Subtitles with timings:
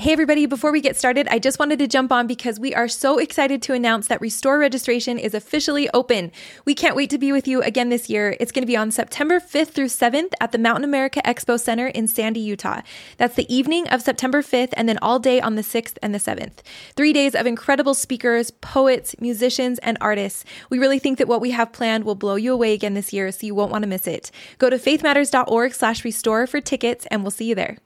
[0.00, 2.88] Hey, everybody, before we get started, I just wanted to jump on because we are
[2.88, 6.32] so excited to announce that Restore registration is officially open.
[6.64, 8.34] We can't wait to be with you again this year.
[8.40, 11.88] It's going to be on September 5th through 7th at the Mountain America Expo Center
[11.88, 12.80] in Sandy, Utah.
[13.18, 16.18] That's the evening of September 5th and then all day on the 6th and the
[16.18, 16.60] 7th.
[16.96, 20.46] Three days of incredible speakers, poets, musicians, and artists.
[20.70, 23.30] We really think that what we have planned will blow you away again this year,
[23.30, 24.30] so you won't want to miss it.
[24.56, 27.76] Go to faithmatters.org slash restore for tickets, and we'll see you there.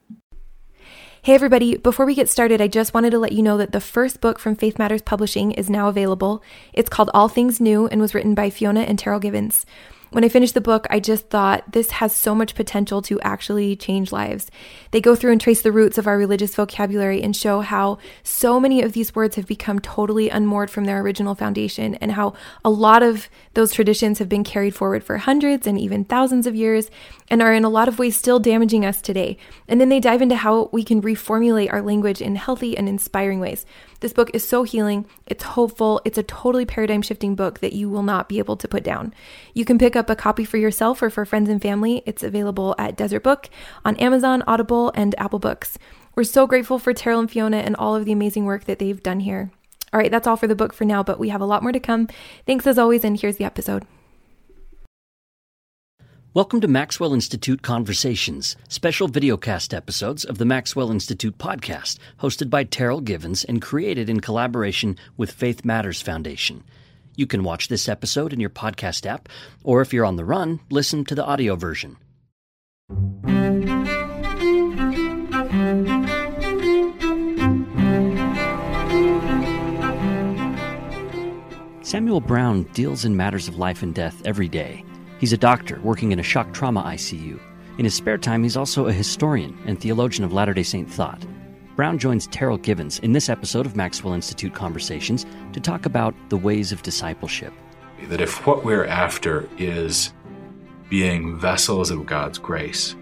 [1.25, 3.81] Hey, everybody, before we get started, I just wanted to let you know that the
[3.81, 6.43] first book from Faith Matters Publishing is now available.
[6.75, 9.65] It's called All Things New and was written by Fiona and Terryl Givens.
[10.15, 13.75] When I finished the book, I just thought this has so much potential to actually
[13.75, 14.49] change lives.
[14.93, 18.61] They go through and trace the roots of our religious vocabulary and show how so
[18.61, 22.71] many of these words have become totally unmoored from their original foundation, and how a
[22.71, 26.93] lot of those traditions have been carried forward for hundreds and even thousands of years
[27.29, 29.37] and are in a lot of ways still damaging us today.
[29.67, 33.41] And then they dive into how we can reformulate our language in healthy and inspiring
[33.41, 33.67] ways.
[34.01, 37.89] This book is so healing, it's hopeful, it's a totally paradigm shifting book that you
[37.89, 39.15] will not be able to put down.
[39.55, 42.03] You can pick up a copy for yourself or for friends and family.
[42.07, 43.49] It's available at Deseret Book,
[43.85, 45.79] on Amazon, Audible, and Apple Books.
[46.15, 49.03] We're so grateful for Terryl and Fiona and all of the amazing work that they've
[49.03, 49.51] done here.
[49.93, 51.73] All right, that's all for the book for now, but we have a lot more
[51.73, 52.09] to come.
[52.47, 53.87] Thanks as always, and here's the episode.
[56.35, 62.65] Welcome to Maxwell Institute Conversations, special videocast episodes of the Maxwell Institute podcast, hosted by
[62.65, 66.65] Terryl Givens and created in collaboration with Faith Matters Foundation.
[67.15, 69.29] You can watch this episode in your podcast app,
[69.63, 71.99] or if you're on the run, listen to the audio version.
[81.83, 84.85] Samuel Brown deals in matters of life and death every day.
[85.19, 87.39] He's a doctor working in a shock trauma ICU.
[87.79, 91.25] In his spare time, he's also a historian and theologian of Latter day Saint thought.
[91.77, 96.37] Brown joins Terryl Givens in this episode of Maxwell Institute Conversations to talk about the
[96.37, 97.53] ways of discipleship.
[98.09, 100.13] That if what we're after is
[100.89, 102.95] being vessels of God's grace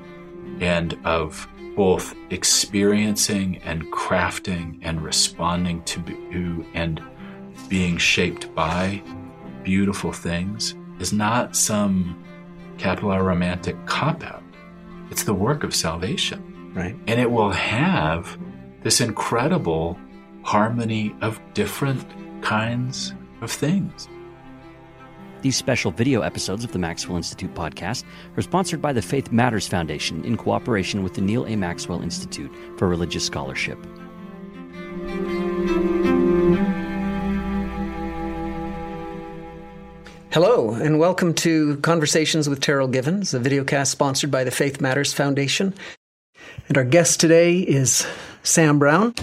[0.60, 7.02] and of both experiencing and crafting and responding to and
[7.68, 9.02] being shaped by
[9.62, 12.24] beautiful things, is not some
[12.78, 14.42] capital R romantic cop out.
[15.10, 16.72] It's the work of salvation.
[16.74, 16.96] Right.
[17.06, 18.38] And it will have
[18.82, 19.98] this incredible
[20.42, 22.02] harmony of different
[22.42, 23.12] kinds
[23.42, 24.08] of things.
[25.42, 28.04] These special video episodes of the Maxwell Institute podcast
[28.36, 31.56] are sponsored by the Faith Matters Foundation in cooperation with the Neal A.
[31.56, 33.78] Maxwell Institute for Religious Scholarship.
[40.32, 45.12] Hello, and welcome to Conversations with Terryl Givens, a videocast sponsored by the Faith Matters
[45.12, 45.74] Foundation.
[46.68, 48.06] And our guest today is
[48.42, 49.14] Sam Brown,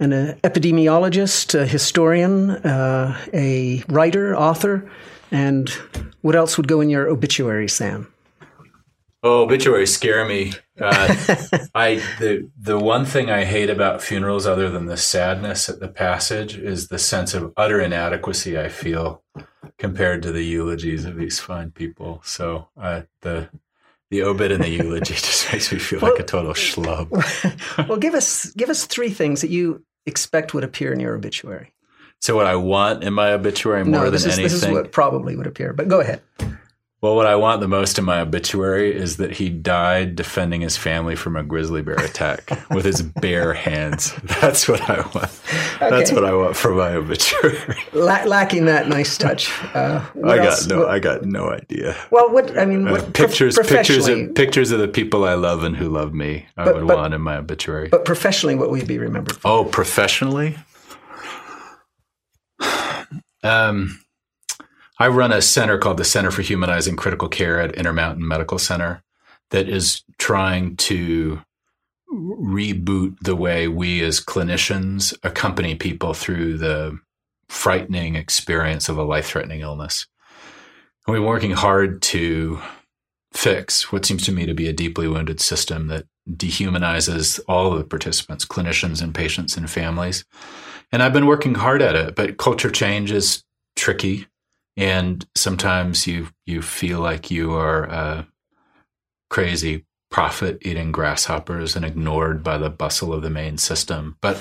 [0.00, 4.90] an epidemiologist, a historian, uh, a writer, author,
[5.30, 5.68] and
[6.22, 8.10] what else would go in your obituary, Sam?
[9.22, 10.54] Oh, obituaries scare me.
[10.80, 11.14] Uh,
[11.74, 15.88] I the the one thing I hate about funerals, other than the sadness at the
[15.88, 19.22] passage, is the sense of utter inadequacy I feel
[19.78, 22.20] compared to the eulogies of these fine people.
[22.24, 23.48] So uh, the
[24.10, 27.10] the obit and the eulogy just makes me feel well, like a total schlub.
[27.88, 31.72] well, give us give us three things that you expect would appear in your obituary.
[32.20, 34.42] So, what I want in my obituary more no, than is, anything.
[34.44, 35.72] This is what probably would appear.
[35.72, 36.22] But go ahead.
[37.06, 40.76] Well, what I want the most in my obituary is that he died defending his
[40.76, 44.12] family from a grizzly bear attack with his bare hands.
[44.40, 45.40] That's what I want.
[45.76, 45.88] Okay.
[45.88, 47.78] That's what I want for my obituary.
[47.92, 49.52] La- lacking that nice touch.
[49.72, 50.66] Uh, I got else?
[50.66, 50.80] no.
[50.80, 51.96] What, I got no idea.
[52.10, 55.62] Well, what I mean, what, uh, pictures, pictures of pictures of the people I love
[55.62, 56.46] and who love me.
[56.56, 57.86] I but, would but, want in my obituary.
[57.86, 59.36] But professionally, what would you be remembered?
[59.36, 59.46] For?
[59.46, 60.56] Oh, professionally.
[63.44, 64.00] Um
[64.98, 69.02] I run a center called the Center for Humanizing Critical Care at Intermountain Medical Center
[69.50, 71.42] that is trying to
[72.10, 76.98] reboot the way we as clinicians accompany people through the
[77.48, 80.06] frightening experience of a life threatening illness.
[81.06, 82.60] And we're working hard to
[83.32, 87.78] fix what seems to me to be a deeply wounded system that dehumanizes all of
[87.78, 90.24] the participants, clinicians and patients and families.
[90.90, 93.44] And I've been working hard at it, but culture change is
[93.76, 94.26] tricky
[94.76, 98.26] and sometimes you you feel like you are a
[99.30, 104.16] crazy prophet eating grasshoppers and ignored by the bustle of the main system.
[104.20, 104.36] But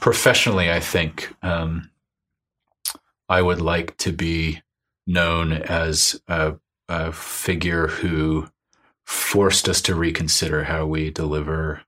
[0.00, 1.90] professionally, I think um,
[3.28, 4.62] I would like to be
[5.06, 6.54] known as a,
[6.88, 8.48] a figure who
[9.04, 11.82] forced us to reconsider how we deliver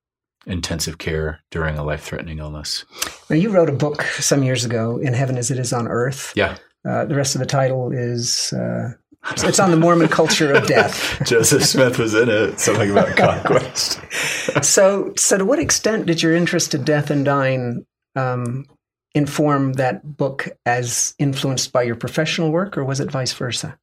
[0.46, 2.84] intensive care during a life threatening illness.
[3.28, 6.32] Now, you wrote a book some years ago, In Heaven as It Is on Earth.
[6.34, 6.56] Yeah.
[6.88, 8.92] Uh, the rest of the title is uh,
[9.32, 11.22] it's on the Mormon culture of death.
[11.26, 12.58] Joseph Smith was in it.
[12.58, 14.00] Something about conquest.
[14.62, 17.84] so, so to what extent did your interest in death and dying
[18.16, 18.64] um,
[19.14, 23.78] inform that book as influenced by your professional work, or was it vice versa?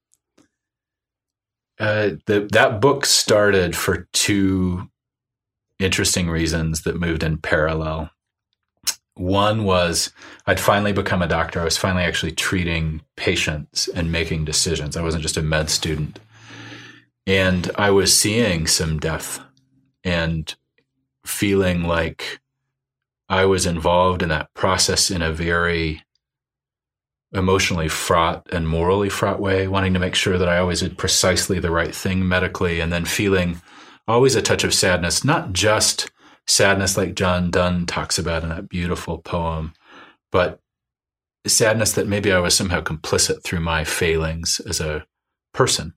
[1.79, 4.89] Uh, the, that book started for two
[5.79, 8.09] interesting reasons that moved in parallel.
[9.17, 10.11] One was
[10.45, 11.61] I'd finally become a doctor.
[11.61, 14.95] I was finally actually treating patients and making decisions.
[14.95, 16.19] I wasn't just a med student.
[17.25, 19.41] And I was seeing some death
[20.03, 20.53] and
[21.25, 22.39] feeling like
[23.27, 26.03] I was involved in that process in a very
[27.33, 31.59] emotionally fraught and morally fraught way, wanting to make sure that I always did precisely
[31.59, 33.61] the right thing medically, and then feeling
[34.07, 36.09] always a touch of sadness, not just
[36.47, 39.73] sadness like John Donne talks about in that beautiful poem,
[40.31, 40.59] but
[41.45, 45.05] sadness that maybe I was somehow complicit through my failings as a
[45.53, 45.93] person.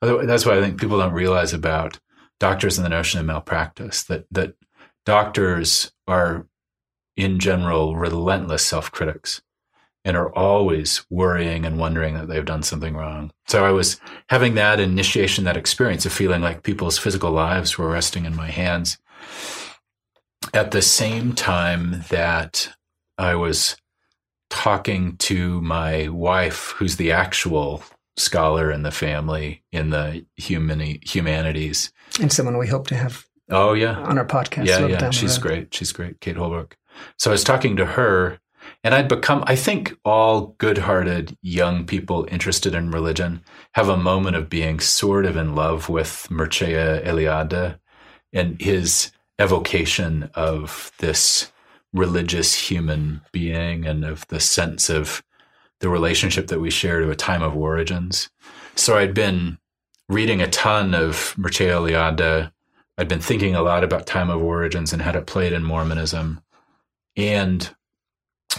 [0.00, 1.98] That's what I think people don't realize about
[2.40, 4.54] doctors and the notion of malpractice that that
[5.06, 6.46] doctors are
[7.16, 9.42] in general relentless self-critics
[10.04, 13.30] and are always worrying and wondering that they've done something wrong.
[13.48, 17.88] So I was having that initiation, that experience of feeling like people's physical lives were
[17.88, 18.98] resting in my hands
[20.52, 22.70] at the same time that
[23.18, 23.76] I was
[24.50, 27.82] talking to my wife, who's the actual
[28.16, 33.24] scholar in the family in the human humanities, and someone we hope to have.
[33.50, 34.66] Oh yeah, on our podcast.
[34.66, 35.74] Yeah, yeah, she's great.
[35.74, 36.76] She's great, Kate Holbrook.
[37.18, 38.38] So I was talking to her,
[38.84, 39.42] and I'd become.
[39.46, 43.42] I think all good-hearted young people interested in religion
[43.74, 47.78] have a moment of being sort of in love with Mircea Eliade
[48.32, 51.52] and his evocation of this
[51.92, 55.22] religious human being and of the sense of
[55.80, 58.30] the relationship that we share to a time of origins.
[58.74, 59.58] So I'd been
[60.08, 62.50] reading a ton of Mircea Eliade.
[62.98, 66.40] I'd been thinking a lot about time of origins and how it played in Mormonism,
[67.16, 67.74] and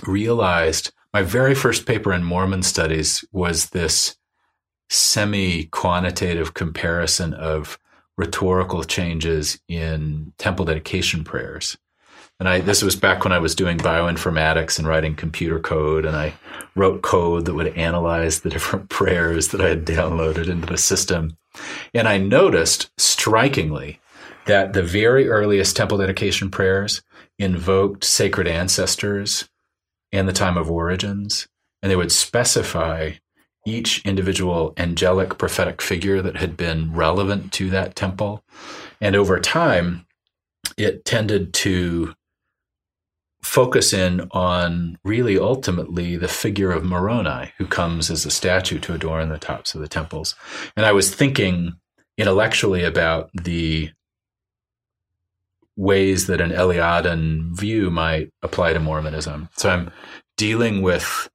[0.06, 4.18] realized my very first paper in Mormon studies was this
[4.90, 7.80] semi quantitative comparison of
[8.18, 11.78] rhetorical changes in temple dedication prayers.
[12.40, 16.16] And I this was back when I was doing bioinformatics and writing computer code and
[16.16, 16.34] I
[16.76, 21.38] wrote code that would analyze the different prayers that I had downloaded into the system.
[21.94, 24.00] And I noticed strikingly
[24.46, 27.02] that the very earliest temple dedication prayers
[27.40, 29.50] invoked sacred ancestors
[30.12, 31.48] and the time of origins
[31.82, 33.12] and they would specify
[33.66, 38.44] each individual angelic prophetic figure that had been relevant to that temple.
[39.02, 40.06] And over time,
[40.78, 42.14] it tended to
[43.42, 48.94] focus in on really ultimately the figure of Moroni, who comes as a statue to
[48.94, 50.36] adorn the tops of the temples.
[50.76, 51.74] And I was thinking
[52.18, 53.92] intellectually about the
[55.76, 59.50] ways that an Eliadan view might apply to Mormonism.
[59.58, 59.92] So I'm
[60.38, 61.30] dealing with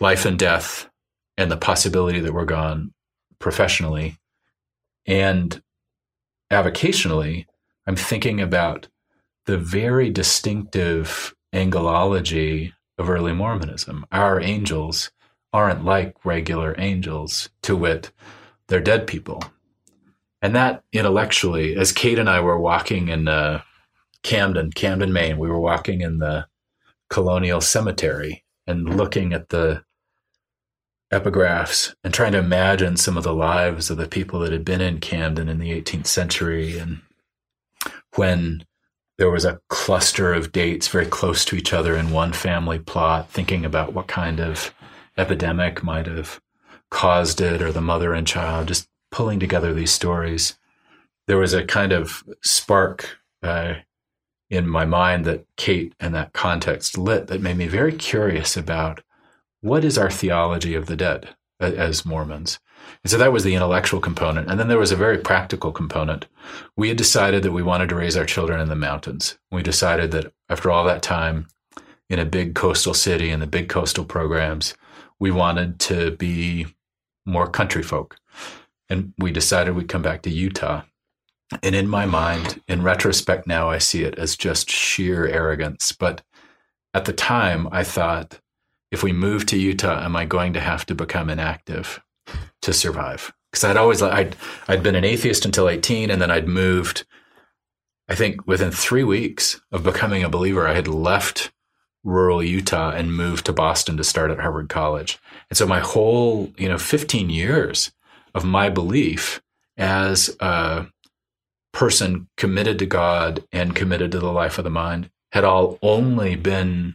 [0.00, 0.90] life and death
[1.36, 2.92] and the possibility that we're gone
[3.38, 4.18] professionally
[5.06, 5.62] and
[6.50, 7.46] avocationally,
[7.86, 8.88] I'm thinking about
[9.46, 14.06] the very distinctive angelology of early Mormonism.
[14.12, 15.10] Our angels
[15.52, 18.10] aren't like regular angels, to wit,
[18.68, 19.42] they're dead people.
[20.42, 23.62] And that intellectually, as Kate and I were walking in uh,
[24.22, 26.46] Camden, Camden, Maine, we were walking in the
[27.08, 29.83] colonial cemetery and looking at the
[31.14, 34.80] epigraphs and trying to imagine some of the lives of the people that had been
[34.80, 37.00] in Camden in the 18th century and
[38.16, 38.64] when
[39.16, 43.30] there was a cluster of dates very close to each other in one family plot,
[43.30, 44.74] thinking about what kind of
[45.16, 46.40] epidemic might have
[46.90, 50.58] caused it or the mother and child, just pulling together these stories.
[51.28, 53.74] There was a kind of spark uh,
[54.50, 59.02] in my mind that Kate and that context lit that made me very curious about
[59.64, 62.60] what is our theology of the dead as Mormons?
[63.02, 64.50] And so that was the intellectual component.
[64.50, 66.26] And then there was a very practical component.
[66.76, 69.38] We had decided that we wanted to raise our children in the mountains.
[69.50, 71.46] We decided that after all that time
[72.10, 74.74] in a big coastal city and the big coastal programs,
[75.18, 76.66] we wanted to be
[77.24, 78.18] more country folk.
[78.90, 80.82] And we decided we'd come back to Utah.
[81.62, 85.92] And in my mind, in retrospect now, I see it as just sheer arrogance.
[85.92, 86.20] But
[86.92, 88.40] at the time, I thought,
[88.94, 92.00] if we move to Utah, am I going to have to become inactive
[92.62, 93.32] to survive?
[93.50, 94.36] Because I'd always I'd
[94.68, 97.04] I'd been an atheist until 18, and then I'd moved
[98.08, 101.52] I think within three weeks of becoming a believer, I had left
[102.04, 105.18] rural Utah and moved to Boston to start at Harvard College.
[105.48, 107.92] And so my whole, you know, 15 years
[108.34, 109.42] of my belief
[109.78, 110.86] as a
[111.72, 116.36] person committed to God and committed to the life of the mind had all only
[116.36, 116.94] been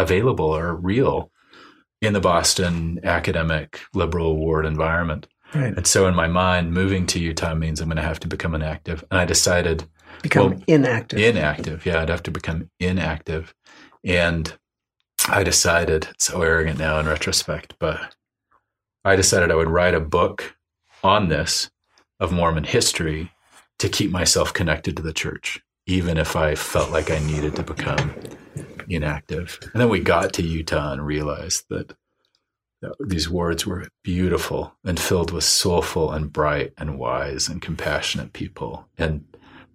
[0.00, 1.30] available or real
[2.00, 5.26] in the Boston academic liberal ward environment.
[5.54, 5.76] Right.
[5.76, 8.54] And so in my mind, moving to Utah means I'm going to have to become
[8.54, 9.04] an active.
[9.10, 9.84] And I decided
[10.22, 11.18] become well, inactive.
[11.18, 11.84] Inactive.
[11.84, 13.54] Yeah, I'd have to become inactive.
[14.04, 14.52] And
[15.28, 18.14] I decided, it's so arrogant now in retrospect, but
[19.04, 20.56] I decided I would write a book
[21.02, 21.70] on this
[22.18, 23.32] of Mormon history
[23.78, 27.62] to keep myself connected to the church, even if I felt like I needed to
[27.62, 28.14] become
[28.90, 29.58] inactive.
[29.72, 31.94] And then we got to Utah and realized that
[33.00, 38.88] these words were beautiful and filled with soulful and bright and wise and compassionate people.
[38.96, 39.24] And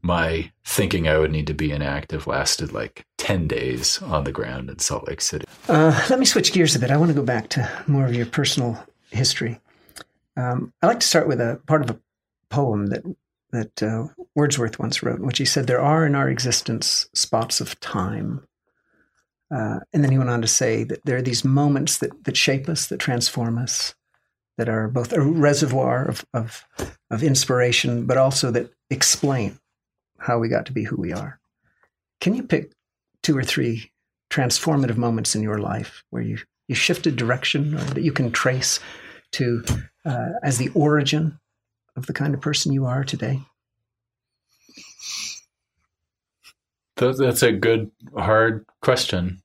[0.02, 4.70] my thinking I would need to be inactive lasted like 10 days on the ground
[4.70, 5.46] in Salt Lake City.
[5.68, 6.92] Uh, let me switch gears a bit.
[6.92, 9.60] I want to go back to more of your personal history.
[10.38, 12.00] Um, I like to start with a part of a
[12.50, 13.04] poem that
[13.52, 17.62] that uh, Wordsworth once wrote, in which he said, "There are in our existence spots
[17.62, 18.46] of time."
[19.54, 22.38] Uh, and then he went on to say that there are these moments that that
[22.38, 23.96] shape us, that transform us,
[24.58, 26.66] that are both a reservoir of of,
[27.12, 29.60] of inspiration, but also that explain
[30.18, 31.40] how we got to be who we are.
[32.22, 32.72] Can you pick
[33.22, 33.92] two or three
[34.30, 38.80] transformative moments in your life where you, you shifted direction or that you can trace
[39.32, 39.64] to
[40.06, 41.40] uh, as the origin
[41.96, 43.42] of the kind of person you are today?
[46.96, 49.42] That's a good, hard question.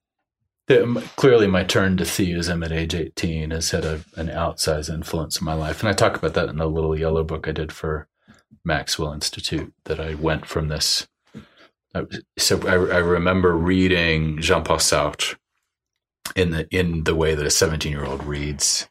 [1.17, 5.45] Clearly, my turn to theism at age 18 has had a, an outsized influence in
[5.45, 5.81] my life.
[5.81, 8.07] And I talk about that in the little yellow book I did for
[8.65, 11.09] Maxwell Institute that I went from this.
[12.39, 15.37] So I, I remember reading Jean Paul Sartre
[16.37, 18.89] in the in the way that a 17 year old reads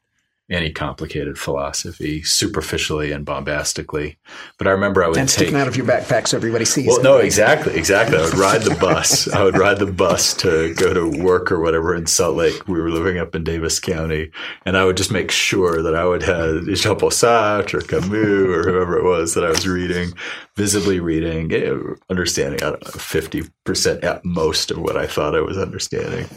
[0.49, 4.17] any complicated philosophy superficially and bombastically.
[4.57, 6.87] But I remember I would and take sticking out of your backpack so everybody sees.
[6.87, 7.03] Well, it.
[7.03, 8.17] no, exactly, exactly.
[8.17, 9.27] I would ride the bus.
[9.33, 12.67] I would ride the bus to go to work or whatever in Salt Lake.
[12.67, 14.31] We were living up in Davis County,
[14.65, 18.13] and I would just make sure that I would have Jean Paul Sartre or Camus
[18.13, 20.13] or whoever it was that I was reading,
[20.55, 21.73] visibly reading, eh,
[22.09, 22.63] understanding.
[22.63, 26.27] I don't know, fifty percent at most of what I thought I was understanding.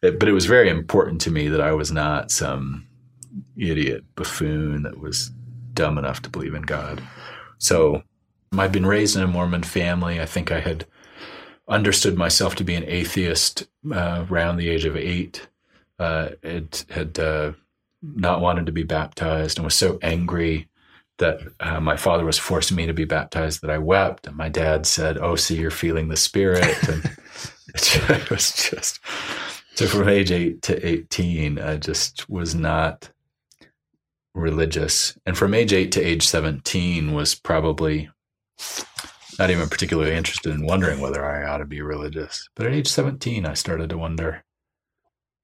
[0.00, 2.87] But it was very important to me that I was not some
[3.58, 5.30] idiot buffoon that was
[5.74, 7.02] dumb enough to believe in God.
[7.58, 8.02] So
[8.56, 10.20] I'd been raised in a Mormon family.
[10.20, 10.86] I think I had
[11.68, 15.48] understood myself to be an atheist uh, around the age of eight.
[15.98, 17.52] Uh, it had uh,
[18.02, 20.68] not wanted to be baptized and was so angry
[21.18, 24.26] that uh, my father was forcing me to be baptized that I wept.
[24.26, 26.76] And my dad said, "Oh, see, you're feeling the spirit."
[27.68, 28.98] And it was just
[29.74, 33.10] so from age eight to eighteen, I just was not
[34.38, 35.18] religious.
[35.26, 38.10] And from age eight to age 17 was probably
[39.38, 42.48] not even particularly interested in wondering whether I ought to be religious.
[42.56, 44.44] But at age 17, I started to wonder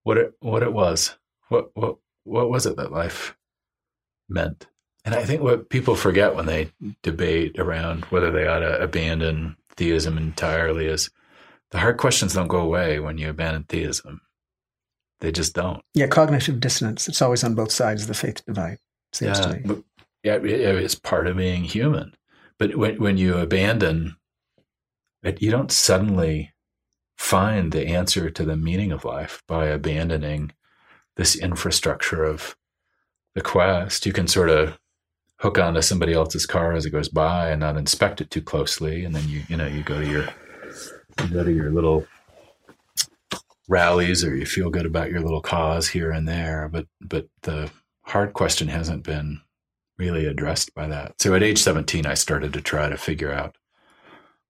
[0.02, 1.16] what it, what it was.
[1.48, 3.36] What, what, what was it that life
[4.28, 4.66] meant?
[5.04, 6.72] And I think what people forget when they
[7.02, 11.10] debate around whether they ought to abandon theism entirely is
[11.70, 14.22] the hard questions don't go away when you abandon theism.
[15.20, 15.82] They just don't.
[15.92, 17.08] Yeah, cognitive dissonance.
[17.08, 18.78] It's always on both sides of the faith divide.
[19.14, 19.84] Seems yeah, but,
[20.24, 20.38] yeah,
[20.72, 22.14] it's part of being human.
[22.58, 24.16] But when when you abandon
[25.22, 26.52] it, you don't suddenly
[27.16, 30.52] find the answer to the meaning of life by abandoning
[31.16, 32.56] this infrastructure of
[33.34, 34.04] the quest.
[34.04, 34.78] You can sort of
[35.38, 39.04] hook onto somebody else's car as it goes by and not inspect it too closely,
[39.04, 40.28] and then you you know you go to your
[41.22, 42.06] you go to your little
[43.68, 47.70] rallies or you feel good about your little cause here and there but but the
[48.04, 49.40] hard question hasn't been
[49.98, 51.20] really addressed by that.
[51.20, 53.56] So at age 17 i started to try to figure out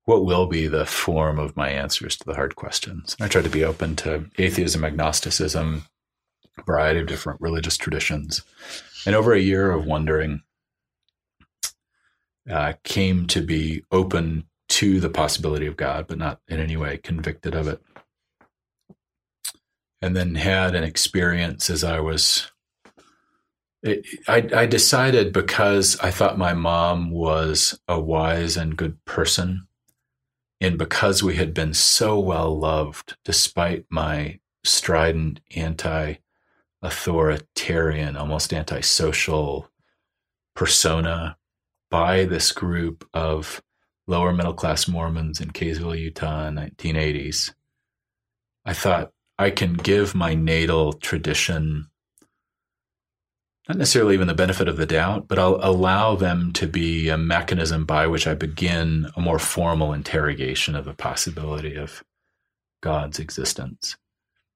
[0.04, 3.16] what will be the form of my answers to the hard questions.
[3.20, 5.84] I tried to be open to atheism agnosticism
[6.58, 8.42] a variety of different religious traditions.
[9.06, 10.42] And over a year of wondering
[12.49, 16.99] uh, came to be open to the possibility of god but not in any way
[16.99, 17.80] convicted of it.
[20.02, 22.50] And then had an experience as I was.
[23.84, 29.66] I, I decided because I thought my mom was a wise and good person,
[30.60, 36.14] and because we had been so well loved, despite my strident anti
[36.82, 39.70] authoritarian, almost antisocial
[40.54, 41.36] persona
[41.90, 43.62] by this group of
[44.06, 47.52] lower middle class Mormons in Kaysville, Utah, in 1980s,
[48.64, 51.90] I thought I can give my natal tradition
[53.68, 57.16] not necessarily even the benefit of the doubt, but I'll allow them to be a
[57.16, 62.04] mechanism by which I begin a more formal interrogation of the possibility of
[62.83, 63.97] God's existence.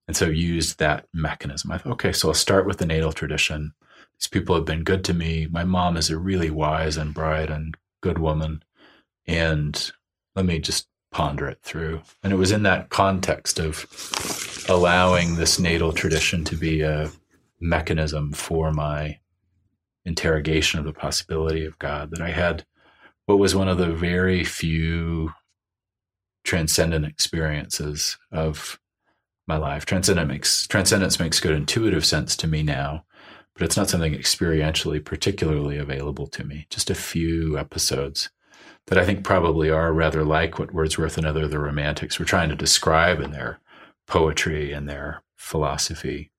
[0.06, 1.72] And so used that mechanism.
[1.72, 3.72] I thought, okay, so I'll start with the natal tradition.
[4.18, 5.46] These people have been good to me.
[5.50, 8.62] My mom is a really wise and bright and good woman.
[9.26, 9.90] And
[10.36, 12.02] let me just ponder it through.
[12.22, 13.86] And it was in that context of
[14.68, 17.10] allowing this natal tradition to be a
[17.60, 19.18] mechanism for my
[20.04, 22.64] interrogation of the possibility of God that I had
[23.26, 25.32] what was one of the very few
[26.44, 28.80] transcendent experiences of
[29.46, 29.84] my life.
[29.84, 33.04] Transcendent makes transcendence makes good intuitive sense to me now,
[33.52, 36.66] but it's not something experientially particularly available to me.
[36.70, 38.30] Just a few episodes
[38.86, 42.48] that I think probably are rather like what Wordsworth and other the romantics were trying
[42.48, 43.60] to describe in their
[44.06, 46.30] poetry and their philosophy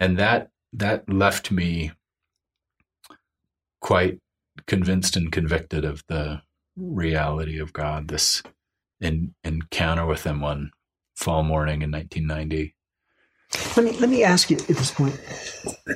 [0.00, 1.92] and that that left me
[3.80, 4.18] quite
[4.66, 6.42] convinced and convicted of the
[6.76, 8.08] reality of God.
[8.08, 8.42] This
[9.00, 10.70] in, encounter with Him one
[11.16, 12.74] fall morning in 1990.
[13.76, 15.18] Let me let me ask you at this point,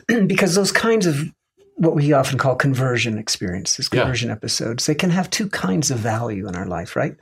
[0.28, 1.32] because those kinds of
[1.76, 4.34] what we often call conversion experiences, conversion yeah.
[4.34, 7.16] episodes, they can have two kinds of value in our life, right?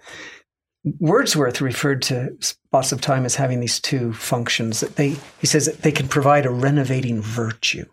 [0.85, 5.67] Wordsworth referred to spots of time as having these two functions that they he says
[5.67, 7.85] that they can provide a renovating virtue.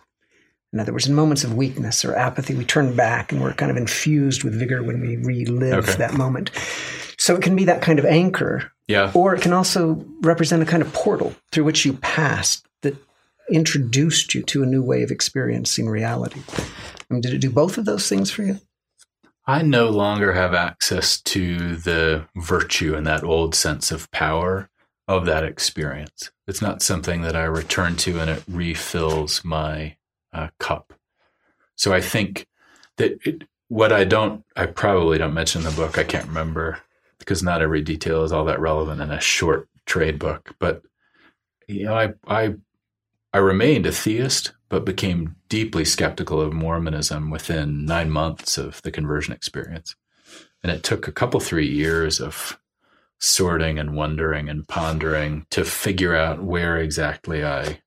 [0.72, 3.72] In other words, in moments of weakness or apathy, we turn back and we're kind
[3.72, 5.98] of infused with vigor when we relive okay.
[5.98, 6.52] that moment.
[7.18, 8.72] So it can be that kind of anchor.
[8.88, 9.12] Yeah.
[9.14, 12.96] Or it can also represent a kind of portal through which you passed that
[13.50, 16.42] introduced you to a new way of experiencing reality.
[16.58, 18.60] I mean, did it do both of those things for you?
[19.48, 24.70] I no longer have access to the virtue and that old sense of power
[25.08, 26.32] of that experience.
[26.48, 29.98] It's not something that I return to and it refills my
[30.34, 30.94] uh, cup.
[31.76, 32.48] So I think
[32.98, 36.80] that it, what I don't, I probably don't mention in the book, I can't remember
[37.20, 40.56] because not every detail is all that relevant in a short trade book.
[40.60, 40.82] But
[41.68, 42.56] you know, I I
[43.34, 48.92] I remained a theist, but became deeply skeptical of Mormonism within nine months of the
[48.92, 49.96] conversion experience.
[50.62, 52.60] And it took a couple, three years of
[53.22, 57.80] sorting and wondering and pondering to figure out where exactly I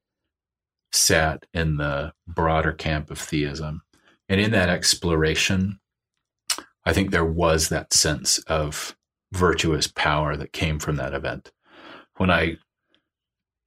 [0.92, 3.82] sat in the broader camp of theism.
[4.30, 5.78] And in that exploration,
[6.86, 8.96] I think there was that sense of
[9.32, 11.52] virtuous power that came from that event.
[12.16, 12.56] When I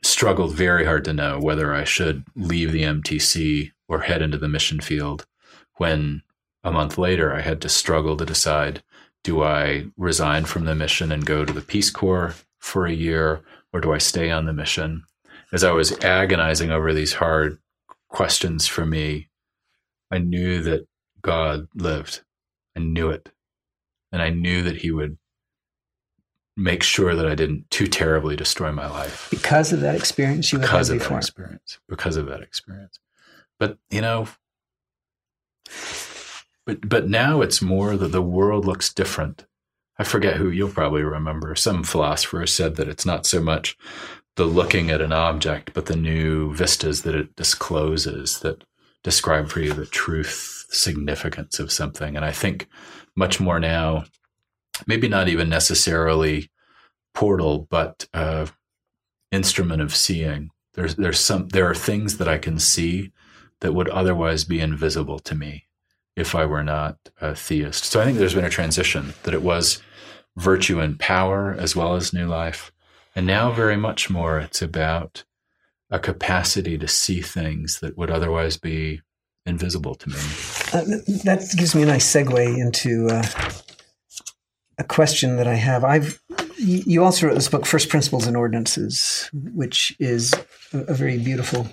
[0.02, 4.48] struggled very hard to know whether I should leave the MTC or head into the
[4.48, 5.28] mission field
[5.76, 6.22] when
[6.64, 8.82] a month later I had to struggle to decide
[9.24, 13.42] do I resign from the mission and go to the Peace Corps for a year
[13.74, 15.04] or do I stay on the mission?
[15.52, 17.60] As I was agonizing over these hard
[18.08, 19.28] questions for me,
[20.10, 20.88] I knew that
[21.22, 22.22] God lived.
[22.76, 23.30] I knew it.
[24.12, 25.18] And I knew that He would
[26.58, 30.60] make sure that I didn't too terribly destroy my life because of that experience you
[30.60, 31.18] because had of before.
[31.18, 33.00] that experience because of that experience.
[33.62, 34.28] But you know,
[36.66, 39.46] but but now it's more that the world looks different.
[40.00, 41.54] I forget who you'll probably remember.
[41.54, 43.78] Some philosopher said that it's not so much
[44.36, 48.64] the looking at an object, but the new vistas that it discloses that
[49.04, 52.16] describe for you the truth significance of something.
[52.16, 52.68] And I think
[53.16, 54.06] much more now
[54.88, 56.50] maybe not even necessarily
[57.14, 58.48] portal, but uh,
[59.32, 60.50] instrument of seeing.
[60.74, 63.12] There's there's some there are things that I can see
[63.62, 65.66] that would otherwise be invisible to me
[66.16, 67.86] if I were not a theist.
[67.86, 69.82] So I think there's been a transition that it was
[70.36, 72.72] virtue and power as well as new life,
[73.16, 75.24] and now very much more it's about
[75.90, 79.02] a capacity to see things that would otherwise be
[79.46, 80.16] invisible to me.
[80.74, 80.84] Uh,
[81.26, 83.24] that gives me a nice segue into uh,
[84.78, 85.84] a question that I have.
[85.84, 86.22] I've
[86.58, 90.34] you also wrote this book, First Principles and Ordinances, which is
[90.74, 91.68] a, very beautiful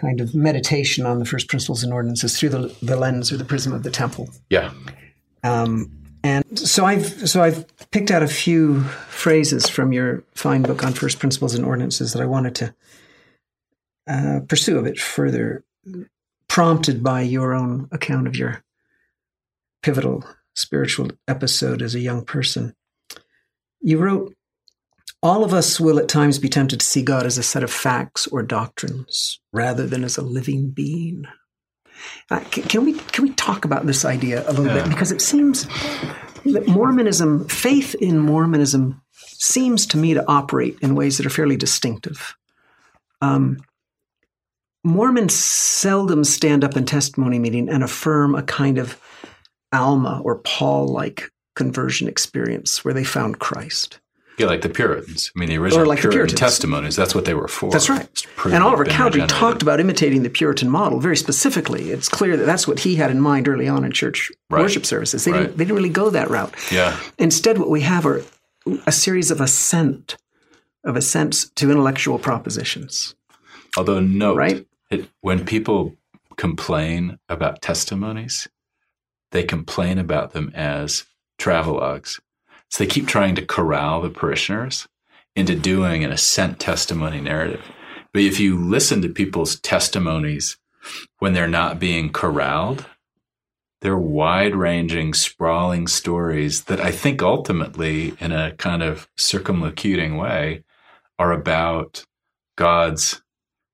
[0.00, 3.44] kind of meditation on the first principles and ordinances through the, the lens or the
[3.44, 4.30] prism of the temple.
[4.48, 4.72] Yeah.
[5.44, 5.90] Um,
[6.22, 10.92] and so I've so I've picked out a few phrases from your fine book on
[10.92, 12.74] first principles and ordinances that I wanted to
[14.06, 15.64] uh, pursue a bit further,
[16.48, 18.62] prompted by your own account of your
[19.82, 22.74] pivotal spiritual episode as a young person.
[23.80, 24.34] You wrote,
[25.22, 27.70] All of us will at times be tempted to see God as a set of
[27.70, 31.26] facts or doctrines rather than as a living being.
[32.30, 34.82] Uh, can, can, we can we talk about this idea a little yeah.
[34.82, 35.66] bit because it seems
[36.46, 41.56] that Mormonism, faith in Mormonism, seems to me to operate in ways that are fairly
[41.56, 42.36] distinctive.
[43.20, 43.62] Um,
[44.82, 48.98] Mormons seldom stand up in testimony meeting and affirm a kind of
[49.72, 54.00] Alma or Paul like conversion experience where they found Christ.
[54.38, 55.30] Yeah, like the Puritans.
[55.36, 56.40] I mean, the original like the Puritan Puritans.
[56.40, 56.96] testimonies.
[56.96, 57.70] That's what they were for.
[57.70, 58.08] That's right.
[58.46, 61.90] And Oliver Cowdery talked about imitating the Puritan model very specifically.
[61.90, 64.62] It's clear that that's what he had in mind early on in church Right.
[64.62, 65.24] worship services.
[65.24, 65.40] They, Right.
[65.42, 66.54] didn't, they didn't really go that route.
[66.72, 68.22] Yeah, Instead, what we have are
[68.86, 70.16] a series of assent,
[70.84, 73.14] of assents to intellectual propositions.
[73.76, 74.66] although note Right.
[74.90, 75.96] it, when people
[76.36, 78.48] complain about testimonies,
[79.32, 81.04] they complain about them as
[81.38, 82.18] travelogues.
[82.70, 84.86] So they keep trying to corral the parishioners
[85.34, 87.64] into doing an assent testimony narrative.
[88.12, 90.56] But if you listen to people's testimonies
[91.18, 92.86] when they're not being corralled,
[93.80, 100.64] they're wide ranging, sprawling stories that I think ultimately, in a kind of circumlocuting way,
[101.18, 102.04] are about
[102.56, 103.22] God's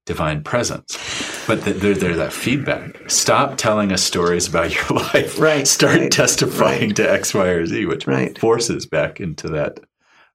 [0.04, 1.36] divine presence.
[1.46, 3.09] But th- there, there's that feedback.
[3.11, 5.38] Stop telling us stories about your life.
[5.38, 8.38] Right, Start right, testifying to X, Y, or Z, which Right.
[8.38, 9.80] forces back into that.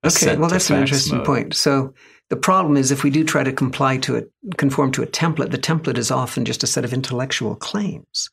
[0.05, 1.25] Okay, well, that's an interesting mode.
[1.27, 1.53] point.
[1.55, 1.93] So
[2.29, 5.51] the problem is if we do try to comply to it, conform to a template,
[5.51, 8.29] the template is often just a set of intellectual claims.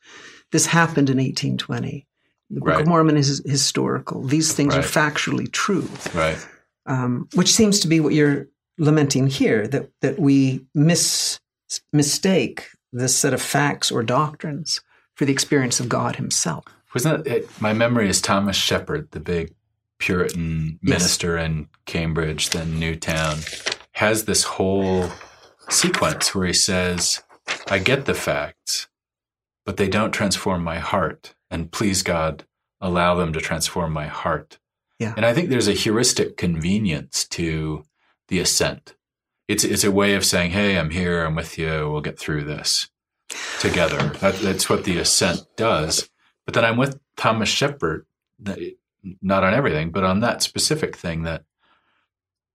[0.52, 2.06] This happened in 1820.
[2.50, 2.80] The Book Right.
[2.80, 4.22] of Mormon is historical.
[4.24, 6.38] These things are factually true, Right.
[6.86, 8.46] um, which seems to be what you're
[8.78, 11.38] lamenting here that, that we mis-
[11.92, 14.81] mistake this set of facts or doctrines
[15.14, 16.64] for the experience of God Himself.
[16.94, 17.61] Wasn't that it?
[17.61, 19.54] My memory is Thomas Shepard, the big
[19.98, 20.90] Puritan Yes.
[20.90, 23.38] minister in Cambridge, then Newtown,
[23.92, 25.11] has this whole
[25.68, 27.22] sequence where he says,
[27.68, 28.88] I get the facts,
[29.66, 31.35] but they don't transform my heart.
[31.50, 32.44] And please, God,
[32.81, 34.59] allow them to transform my heart.
[34.98, 35.14] Yeah.
[35.16, 37.85] And I think there's a heuristic convenience to
[38.28, 38.94] the assent.
[39.48, 42.44] It's, it's a way of saying, hey, I'm here, I'm with you, we'll get through
[42.44, 42.90] this
[43.61, 43.96] together.
[44.20, 46.11] That, that's what the assent does.
[46.44, 48.06] But then I'm with Thomas Shepard,
[49.22, 51.44] not on everything, but on that specific thing that,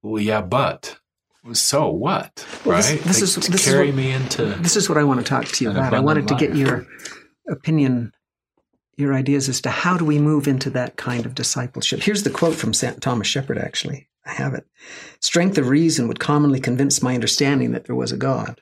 [0.04, 0.98] well, yeah, but
[1.54, 3.00] so what, Well, right?
[3.02, 5.64] this- is- this is what- me into This is what I want to talk to
[5.64, 5.94] you about.
[5.94, 6.86] I wanted abundant to get your
[7.50, 8.14] opinion,
[8.96, 12.02] your ideas as to how do we move into that kind of discipleship.
[12.02, 13.02] Here's the quote from St.
[13.02, 14.08] Thomas Shepard, actually.
[14.26, 14.66] I have it.
[15.20, 18.62] Strength of reason would commonly convince my understanding that there was a God,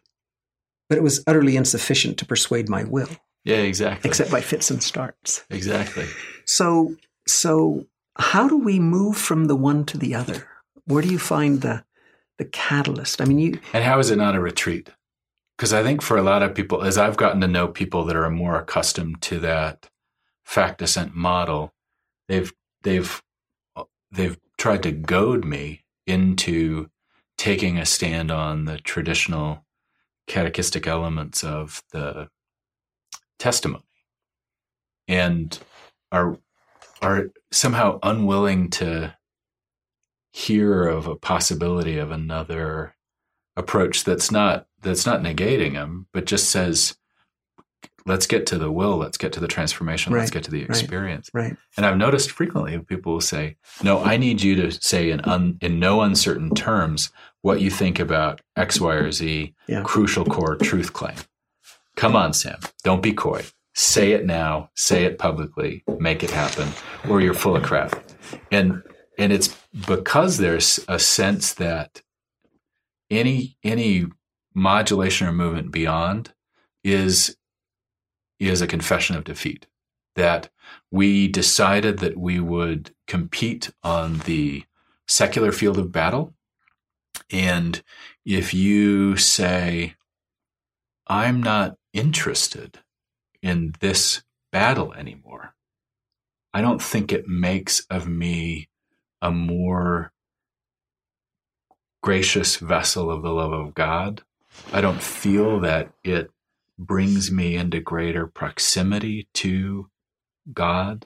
[0.89, 3.09] but it was utterly insufficient to persuade my will,
[3.43, 5.43] yeah, exactly, except by fits and starts.
[5.49, 6.07] exactly.
[6.45, 6.95] So,
[7.27, 7.85] so
[8.17, 10.47] how do we move from the one to the other?
[10.85, 11.83] Where do you find the
[12.37, 13.21] the catalyst?
[13.21, 14.89] I mean, you And how is it not a retreat?
[15.57, 18.15] Because I think for a lot of people, as I've gotten to know people that
[18.15, 19.90] are more accustomed to that
[20.51, 21.73] fact assent model,
[22.27, 22.51] they've
[22.83, 23.21] they've
[24.11, 26.89] they've tried to goad me into
[27.37, 29.65] taking a stand on the traditional
[30.27, 32.27] catechistic elements of the
[33.39, 33.83] testimony,
[35.07, 35.57] and
[36.11, 36.37] are
[37.01, 39.15] are somehow unwilling to
[40.33, 42.93] hear of a possibility of another
[43.55, 46.97] approach that's not that's not negating them but just says
[48.05, 50.69] let's get to the will let's get to the transformation let's get to the right.
[50.69, 51.29] experience.
[51.33, 51.55] right?
[51.77, 55.57] and i've noticed frequently people will say no i need you to say in un,
[55.61, 59.81] in no uncertain terms what you think about x y or z Yeah.
[59.83, 61.15] crucial core truth claim.
[61.95, 62.59] Come on sam.
[62.83, 63.43] Don't be coy.
[63.73, 64.69] Say it now.
[64.75, 65.83] Say it publicly.
[65.99, 66.69] Make it happen.
[67.09, 67.95] Or you're full of crap.
[68.51, 68.81] And
[69.17, 69.49] and it's
[69.87, 72.01] because there's a sense that
[73.09, 74.05] any any
[74.53, 76.33] modulation or movement beyond
[76.83, 77.35] is
[78.49, 79.67] is a confession of defeat
[80.15, 80.49] that
[80.89, 84.63] we decided that we would compete on the
[85.07, 86.33] secular field of battle
[87.31, 87.81] and
[88.25, 89.95] if you say
[91.07, 92.79] i'm not interested
[93.41, 95.53] in this battle anymore
[96.53, 98.69] i don't think it makes of me
[99.21, 100.11] a more
[102.01, 104.23] gracious vessel of the love of God.
[104.73, 106.31] I don't feel that it
[106.85, 109.89] brings me into greater proximity to
[110.53, 111.05] God.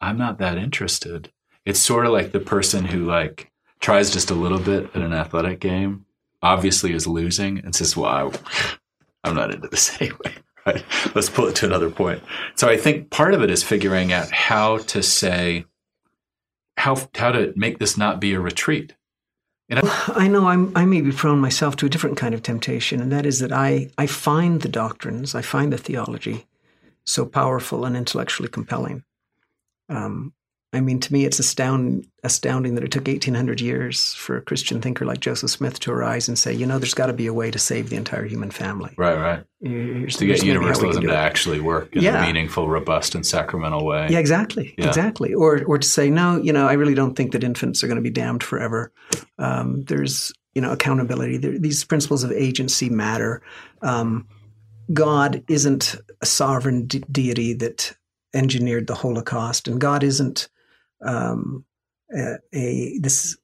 [0.00, 1.32] I'm not that interested.
[1.64, 5.12] It's sort of like the person who like tries just a little bit at an
[5.12, 6.06] athletic game,
[6.42, 8.76] obviously is losing and says, "Well, I,
[9.24, 10.34] I'm not into this anyway."
[10.64, 10.84] Right?
[11.14, 12.22] Let's pull it to another point.
[12.56, 15.64] So I think part of it is figuring out how to say
[16.76, 18.94] how how to make this not be a retreat.
[19.70, 23.10] I know I'm, I may be prone myself to a different kind of temptation, and
[23.10, 26.46] that is that I, I find the doctrines, I find the theology
[27.04, 29.04] so powerful and intellectually compelling.
[29.88, 30.32] Um,
[30.76, 34.80] I mean, to me, it's astound, astounding that it took 1800 years for a Christian
[34.82, 37.32] thinker like Joseph Smith to arise and say, you know, there's got to be a
[37.34, 38.92] way to save the entire human family.
[38.96, 39.44] Right, right.
[39.60, 42.22] Here's, to get here's maybe how we can universalism to actually work in Yeah.
[42.22, 44.08] a meaningful, robust, and sacramental way.
[44.10, 44.88] Yeah, exactly, Yeah.
[44.88, 45.32] exactly.
[45.34, 47.96] Or or to say, no, you know, I really don't think that infants are going
[47.96, 48.92] to be damned forever.
[49.38, 51.38] Um, there's you know accountability.
[51.38, 53.40] There, these principles of agency matter.
[53.82, 54.26] Um,
[54.92, 57.96] God isn't a sovereign de- deity that
[58.34, 60.48] engineered the Holocaust, and God isn't
[61.04, 61.64] um,
[62.14, 63.36] a, a this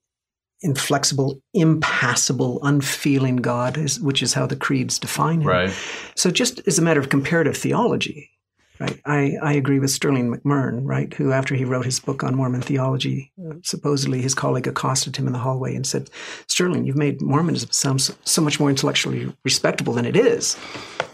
[0.63, 5.49] inflexible, impassible, unfeeling God, is, which is how the creeds define him.
[5.49, 5.75] Right.
[6.15, 8.31] So, just as a matter of comparative theology,
[8.79, 9.01] right?
[9.05, 11.13] I, I agree with Sterling McMurrin, right?
[11.15, 15.27] Who, after he wrote his book on Mormon theology, uh, supposedly his colleague accosted him
[15.27, 16.11] in the hallway and said,
[16.47, 20.57] "Sterling, you've made Mormonism sound so, so much more intellectually respectable than it is."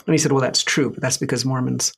[0.07, 1.92] And he said, "Well, that's true, but that's because Mormons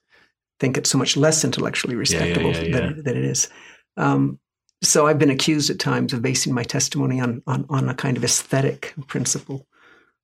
[0.60, 2.80] think it's so much less intellectually respectable yeah, yeah.
[2.80, 3.48] Than, than it is."
[3.96, 4.38] Um,
[4.82, 8.16] so I've been accused at times of basing my testimony on on, on a kind
[8.16, 9.66] of aesthetic principle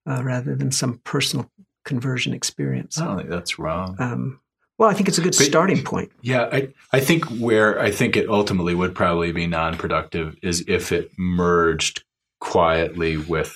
[0.08, 1.50] uh, rather than some personal
[1.84, 2.98] conversion experience.
[2.98, 3.96] I don't think that's wrong.
[3.98, 4.40] Um,
[4.78, 6.10] well, I think it's a good But- starting point.
[6.22, 10.92] Yeah, I, I think where I think it ultimately would probably be non-productive is if
[10.92, 12.04] it merged
[12.40, 13.54] quietly with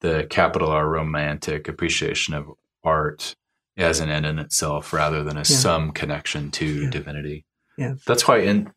[0.00, 2.50] the capital R romantic appreciation of
[2.84, 3.34] art
[3.76, 5.56] as an end in itself rather than as Yeah.
[5.56, 6.90] some connection to Yeah.
[6.90, 7.44] divinity.
[7.78, 7.94] Yeah.
[8.06, 8.70] That's why in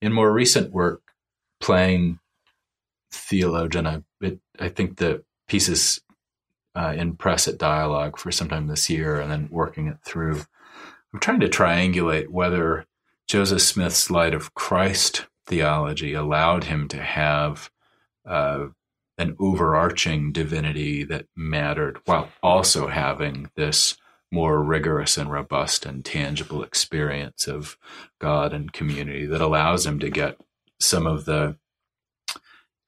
[0.00, 1.02] in more recent work
[1.60, 2.18] playing
[3.10, 6.00] theologian I it, I think the pieces
[6.74, 10.42] uh, in press at dialogue for sometime this year and then working it through.
[11.12, 12.84] I'm trying to triangulate whether
[13.26, 17.70] Joseph Smith's light of Christ theology allowed him to have
[18.26, 18.66] uh,
[19.16, 23.96] an overarching divinity that mattered while also having this
[24.32, 27.76] more rigorous and robust and tangible experience of
[28.18, 30.38] God and community that allows him to get
[30.80, 31.56] some of the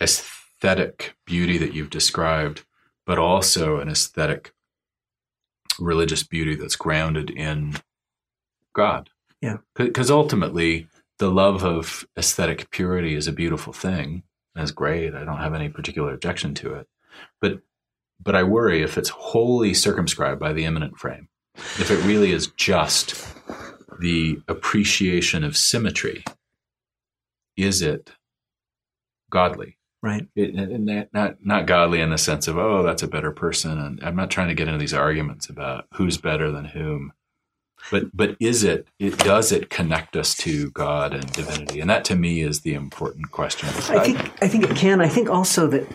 [0.01, 2.65] aesthetic beauty that you've described,
[3.07, 4.53] but also an aesthetic
[5.79, 7.77] religious beauty that's grounded in
[8.75, 9.11] God.
[9.41, 9.59] Yeah.
[9.75, 14.23] Because ultimately, the love of aesthetic purity is a beautiful thing.
[14.55, 15.15] and it's great.
[15.15, 16.89] I don't have any particular objection to it.
[17.41, 17.61] But
[18.21, 21.28] but I worry if it's wholly circumscribed by the immanent frame,
[21.79, 23.27] if it really is just
[24.01, 26.25] the appreciation of symmetry,
[27.57, 28.13] is it
[29.31, 29.77] godly?
[30.01, 30.29] Right.
[30.37, 33.77] It, and that, not not godly in the sense of oh that's a better person
[33.79, 37.13] and I'm not trying to get into these arguments about who's better than whom
[37.91, 42.05] but but is it, it does it connect us to God and divinity and that
[42.07, 45.01] to me is the important question I think I think it can.
[45.01, 45.89] I think also that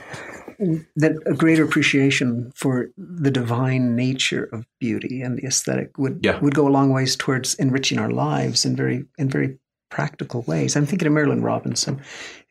[0.95, 6.39] that a greater appreciation for the divine nature of beauty and the aesthetic would Yeah.
[6.39, 9.57] would go a long ways towards enriching our lives in very in very
[9.89, 10.75] practical ways.
[10.75, 12.01] I'm thinking of Marilynne Robinson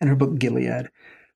[0.01, 0.88] and her book Gilead,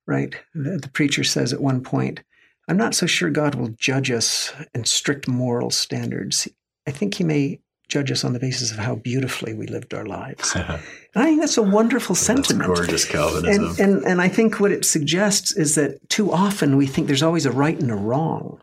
[0.06, 0.34] right?
[0.54, 2.22] The, the preacher says at one point,
[2.68, 6.48] "I'm not so sure God will judge us in strict moral standards.
[6.86, 10.04] I think He may." Judge us on the basis of how beautifully we lived our
[10.04, 10.56] lives.
[11.14, 12.74] I think that's a wonderful that's sentiment.
[12.74, 16.86] gorgeous Calvinism And, and and I think what it suggests is that too often we
[16.86, 18.60] think there's always a right and a wrong,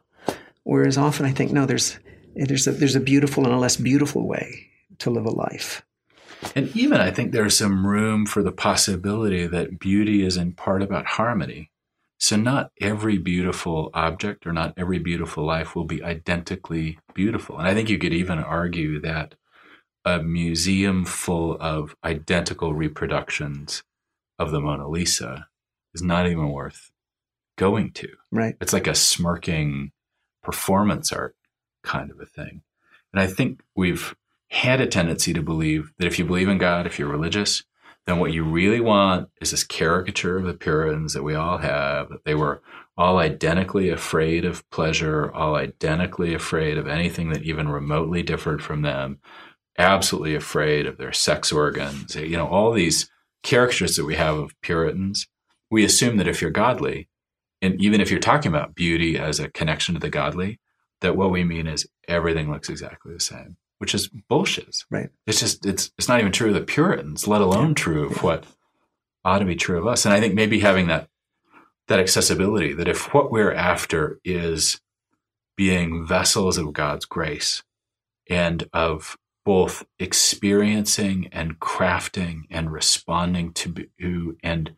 [0.64, 1.98] whereas often I think no, there's
[2.36, 4.68] there's a there's a beautiful and a less beautiful way
[5.00, 5.84] to live a life.
[6.56, 10.82] And even I think there's some room for the possibility that beauty is in part
[10.82, 11.70] about harmony.
[12.24, 17.58] So not every beautiful object or not every beautiful life will be identically beautiful.
[17.58, 19.36] And I think you could even argue that
[20.06, 23.84] a museum full of identical reproductions
[24.40, 25.50] of the Mona Lisa
[25.94, 26.92] is not even worth
[27.58, 28.08] going to.
[28.32, 28.56] Right.
[28.62, 29.92] It's like a smirking
[30.42, 31.36] performance art
[31.84, 32.62] kind of a thing.
[33.12, 34.16] And I think we've
[34.48, 37.66] had a tendency to believe that if you believe in God, if you're religious,
[38.06, 42.10] then what you really want is this caricature of the Puritans that we all have,
[42.10, 42.62] that they were
[42.98, 48.82] all identically afraid of pleasure, all identically afraid of anything that even remotely differed from
[48.82, 49.20] them,
[49.78, 53.10] absolutely afraid of their sex organs, you know, all these
[53.42, 55.28] caricatures that we have of Puritans.
[55.72, 57.10] We assume that if you're godly,
[57.62, 60.60] and even if you're talking about beauty as a connection to the godly,
[61.02, 64.78] that what we mean is everything looks exactly the same, which is bullshit.
[64.90, 65.10] Right.
[65.28, 68.46] It's just it's it's not even true of the Puritans, let alone true of what
[69.26, 70.06] ought to be true of us.
[70.06, 71.10] And I think maybe having that
[71.90, 74.80] that accessibility, that if what we're after is
[75.58, 77.62] being vessels of God's grace
[78.30, 84.74] and of both experiencing and crafting and responding to and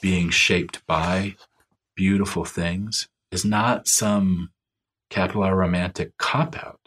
[0.00, 1.34] being shaped by
[1.96, 4.50] beautiful things is not some
[5.10, 6.85] capital R romantic cop out.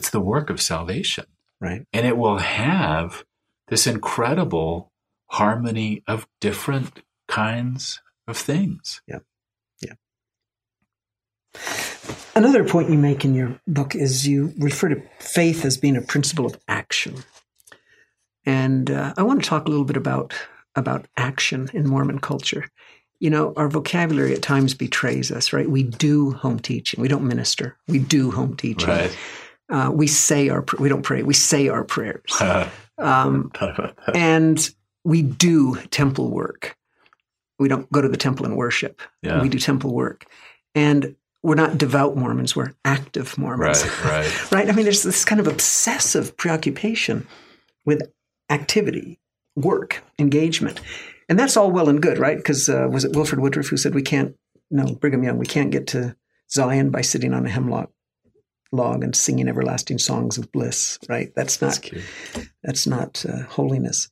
[0.00, 1.26] It's the work of salvation.
[1.60, 1.86] Right.
[1.92, 3.22] And it will have
[3.68, 4.90] this incredible
[5.26, 9.02] harmony of different kinds of things.
[9.06, 9.18] Yeah.
[9.82, 9.92] Yeah.
[12.34, 16.00] Another point you make in your book is you refer to faith as being a
[16.00, 17.16] principle of action.
[18.46, 20.32] And uh, I want to talk a little bit about
[20.76, 22.70] about action in Mormon culture.
[23.18, 25.68] You know, our vocabulary at times betrays us, right?
[25.68, 27.02] We do home teaching.
[27.02, 27.76] We don't minister.
[27.86, 28.88] We do home teaching.
[28.88, 29.14] Right.
[29.70, 31.22] Uh, we say our we don't pray.
[31.22, 32.40] We say our prayers.
[33.00, 33.50] Um,
[34.14, 34.70] and
[35.04, 36.76] we do temple work.
[37.58, 39.00] We don't go to the temple and worship.
[39.22, 39.40] Yeah.
[39.40, 40.26] We do temple work.
[40.74, 43.84] And we're not devout Mormons, we're active Mormons.
[43.84, 44.52] Right, right.
[44.52, 44.68] right?
[44.68, 47.26] I mean, there's this kind of obsessive preoccupation
[47.86, 48.02] with
[48.50, 49.18] activity,
[49.56, 50.80] work, engagement.
[51.28, 52.36] And that's all well and good, right?
[52.36, 54.36] Because uh, was it Wilford Woodruff who said we can't,
[54.70, 56.14] no, Brigham Young, we can't get to
[56.50, 57.90] Zion by sitting on a hemlock
[58.72, 61.32] log and singing everlasting songs of bliss, right?
[61.34, 64.08] That's not, That's that's not uh, holiness.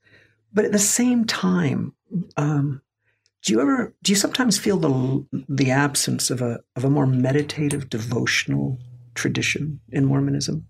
[0.52, 1.94] But at the same time,
[2.36, 2.80] um,
[3.42, 7.06] do you ever do you sometimes feel the the absence of a of a more
[7.06, 8.78] meditative devotional
[9.14, 10.66] tradition in Mormonism?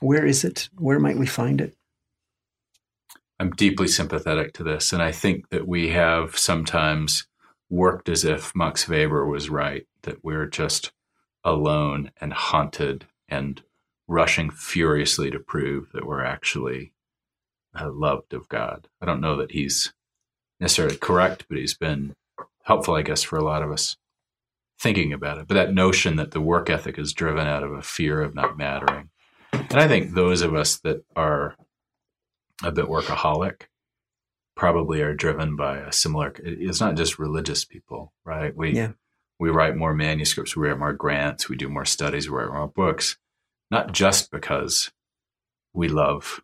[0.00, 0.68] Where is it?
[0.76, 1.74] Where might we find it?
[3.38, 4.92] I'm deeply sympathetic to this.
[4.92, 7.26] And I think that we have sometimes
[7.68, 10.92] worked as if Max Weber was right, that we're just
[11.46, 13.62] alone and haunted and
[14.08, 16.92] rushing furiously to prove that we're actually
[17.78, 18.88] uh, loved of God.
[19.00, 19.94] I don't know that he's
[20.60, 22.14] necessarily correct, but he's been
[22.64, 23.96] helpful, I guess, for a lot of us
[24.78, 25.46] thinking about it.
[25.46, 28.58] But that notion that the work ethic is driven out of a fear of not
[28.58, 29.10] mattering.
[29.52, 31.54] And I think those of us that are
[32.62, 33.62] a bit workaholic
[34.56, 38.92] probably are driven by a similar it's not just religious people right we Yeah.
[39.38, 42.68] We write more manuscripts we write more grants we do more studies we write more
[42.68, 43.16] books
[43.70, 44.90] not just because
[45.72, 46.40] we love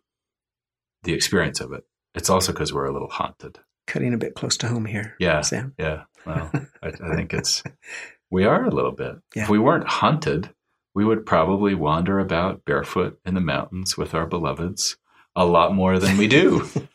[1.03, 1.83] the experience of it.
[2.13, 3.59] It's also because we're a little haunted.
[3.87, 5.73] Cutting a bit close to home here, yeah Sam.
[5.77, 6.03] yeah.
[6.25, 6.51] Well
[6.81, 7.63] I, I think it's
[8.31, 9.15] we are a little bit.
[9.35, 9.43] Yeah.
[9.43, 10.53] if we weren't haunted
[10.95, 14.95] we would probably wander about barefoot in the mountains with our beloveds
[15.35, 16.67] a lot more than we do.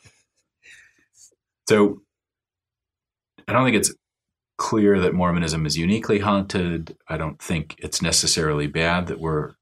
[1.69, 2.01] So
[3.47, 3.93] I don't think it's
[4.59, 6.97] clear that Mormonism is uniquely haunted.
[7.09, 9.55] I don't think it's necessarily bad that we're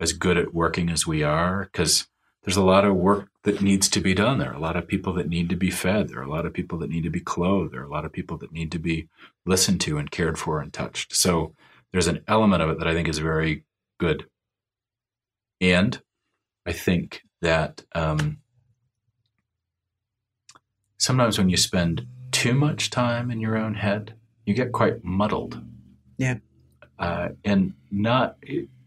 [0.00, 2.06] as good at working as we are because
[2.44, 4.38] there's a lot of work that needs to be done.
[4.38, 6.08] There are a lot of people that need to be fed.
[6.08, 7.72] There are a lot of people that need to be clothed.
[7.72, 9.08] There are a lot of people that need to be
[9.44, 11.14] listened to and cared for and touched.
[11.14, 11.54] So
[11.92, 13.64] there's an element of it that I think is very
[13.98, 14.26] good.
[15.60, 16.00] And
[16.66, 18.38] I think that um,
[20.98, 24.14] sometimes when you spend too much time in your own head,
[24.46, 25.60] you get quite muddled.
[26.18, 26.38] Yeah.
[26.98, 28.36] Uh, and not,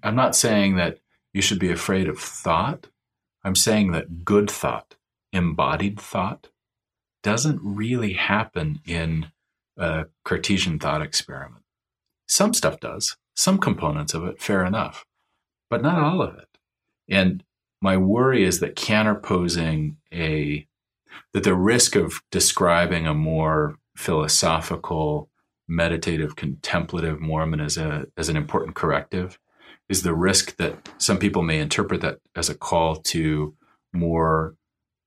[0.03, 0.99] I'm not saying that
[1.33, 2.87] you should be afraid of thought.
[3.43, 4.95] I'm saying that good thought,
[5.31, 6.49] embodied thought,
[7.23, 9.31] doesn't really happen in
[9.77, 11.63] a Cartesian thought experiment.
[12.27, 15.05] Some stuff does, some components of it, fair enough,
[15.69, 16.57] but not all of it.
[17.09, 17.43] And
[17.81, 20.67] my worry is that counterposing a
[21.33, 25.29] that the risk of describing a more philosophical,
[25.67, 29.39] meditative, contemplative Mormon as a as an important corrective
[29.89, 33.55] is the risk that some people may interpret that as a call to
[33.93, 34.55] more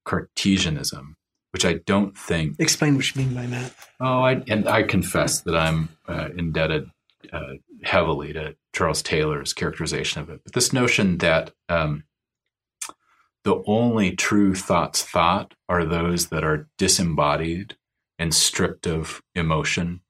[0.05, 1.17] Cartesianism,
[1.53, 3.75] which I don't think Explain what you mean by that.
[4.01, 6.91] Oh, I, and I confess that I'm uh, indebted
[7.33, 10.41] uh, heavily to Charles Taylor's characterization of it.
[10.45, 12.05] But this notion that um,
[13.45, 17.77] the only true thoughts thought are those that are disembodied
[18.19, 20.01] and stripped of emotion,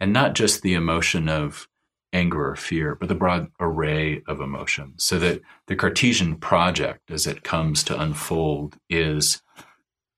[0.00, 1.68] and not just the emotion of
[2.12, 5.04] anger or fear, but the broad array of emotions.
[5.04, 9.42] So that the Cartesian project, as it comes to unfold, is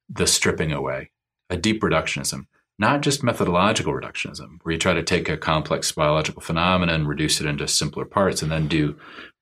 [0.09, 1.11] the stripping away,
[1.51, 2.47] a deep reductionism
[2.79, 7.47] not just methodological reductionism, where you try to take a complex biological phenomenon, reduce it
[7.47, 8.97] into simpler parts, and then do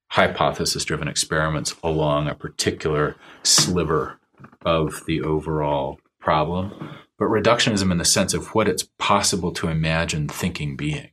[0.08, 4.18] hypothesis driven experiments along a particular sliver
[4.64, 10.28] of the overall problem, but reductionism in the sense of what it's possible to imagine
[10.28, 11.10] thinking being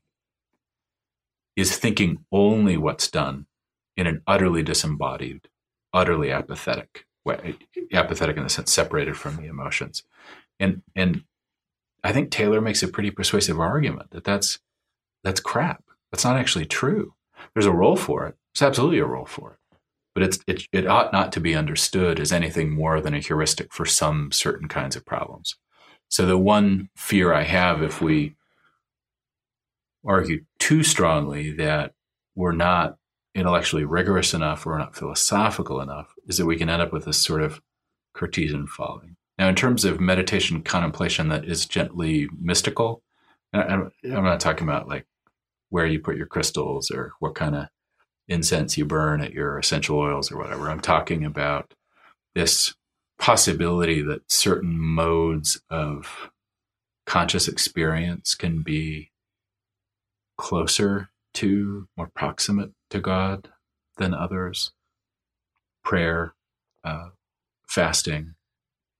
[1.55, 3.45] is thinking only what's done
[3.95, 5.47] in an utterly disembodied,
[5.93, 7.55] utterly apathetic way,
[7.93, 10.03] apathetic in the sense separated from the emotions.
[10.59, 11.23] And, and
[12.03, 14.59] I think Taylor makes a pretty persuasive argument that that's
[15.23, 15.83] that's crap.
[16.11, 17.13] That's not actually true.
[17.53, 18.35] There's a role for it.
[18.53, 19.77] There's absolutely a role for it,
[20.13, 23.73] but it's it, it ought not to be understood as anything more than a heuristic
[23.73, 25.55] for some certain kinds of problems.
[26.13, 28.35] So the one fear I have if we
[30.05, 31.93] argue too strongly that
[32.35, 32.97] we're not
[33.33, 37.17] intellectually rigorous enough or not philosophical enough is that we can end up with this
[37.17, 37.61] sort of
[38.13, 43.01] Cartesian falling Now, in terms of meditation contemplation that is gently mystical,
[43.51, 45.07] I'm not talking about like
[45.69, 47.69] where you put your crystals or what kind of
[48.27, 50.69] incense you burn at your essential oils or whatever.
[50.69, 51.73] I'm talking about
[52.35, 52.75] this
[53.23, 56.29] possibility that certain modes of
[57.05, 59.11] conscious experience can be
[60.37, 63.49] closer to, more proximate to God
[63.95, 64.73] than others.
[65.85, 66.33] Prayer,
[66.83, 67.11] uh,
[67.65, 68.35] fasting,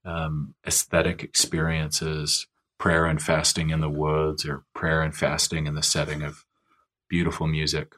[0.06, 2.48] um, aesthetic experiences,
[2.80, 6.46] prayer and fasting in the woods, or prayer and fasting in the setting of
[7.10, 7.92] beautiful music.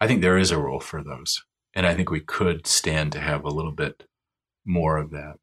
[0.00, 1.42] I think there is a role for those.
[1.74, 4.04] And I think we could stand to have a little bit
[4.70, 5.36] more of that.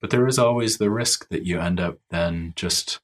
[0.00, 3.00] But there is always the risk that you end up then just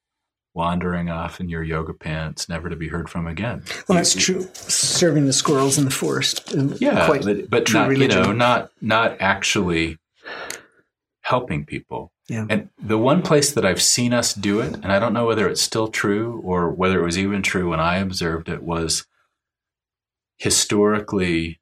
[0.53, 3.61] wandering off in your yoga pants, never to be heard from again.
[3.87, 4.47] Well, that's true.
[4.53, 6.53] Serving the squirrels in the forest.
[6.79, 8.17] Yeah, but, but not religion.
[8.17, 9.97] you know not not actually
[11.21, 12.11] helping people.
[12.29, 12.47] Yeah.
[12.49, 15.47] And the one place that I've seen us do it, and I don't know whether
[15.47, 19.05] it's still true or whether it was even true when I observed it, was
[20.37, 21.59] historically,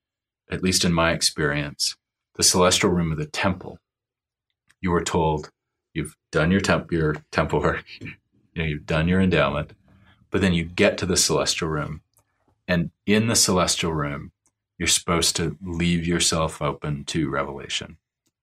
[0.49, 1.97] at least in my experience,
[2.35, 3.79] the celestial room of the temple.
[4.83, 5.49] You were told
[5.93, 8.11] you've done your temp your temple work, you
[8.55, 9.73] know, you've done your endowment,
[10.29, 12.01] but then you get to the celestial room,
[12.67, 14.31] and in the celestial room,
[14.77, 17.97] you're supposed to leave yourself open to revelation.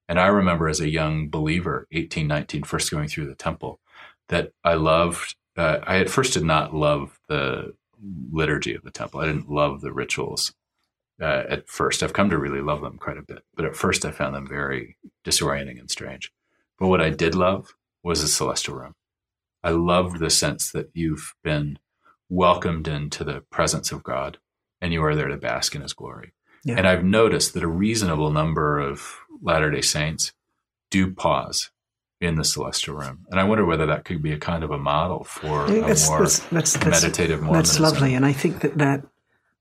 [0.08, 3.78] And I remember as a young believer, 18, 19, first going through the temple,
[4.28, 5.36] that I loved.
[5.56, 7.74] Uh, I at first did not love the
[8.32, 9.20] liturgy of the temple.
[9.20, 10.54] I didn't love the rituals
[11.20, 12.02] uh, at first.
[12.02, 14.46] I've come to really love them quite a bit, but at first I found them
[14.48, 16.32] very disorienting and strange.
[16.78, 18.94] But what I did love was the celestial room.
[19.62, 21.78] I loved the sense that you've been
[22.28, 24.38] welcomed into the presence of God
[24.80, 26.32] and you are there to bask in his glory.
[26.64, 26.76] Yeah.
[26.78, 30.32] And I've noticed that a reasonable number of Latter day Saints
[30.90, 31.70] do pause
[32.20, 33.26] in the celestial room.
[33.30, 36.08] And I wonder whether that could be a kind of a model for a that's,
[36.08, 37.82] more that's, that's, that's, meditative Mormonism.
[37.82, 38.14] That's lovely.
[38.14, 39.06] And I think that that,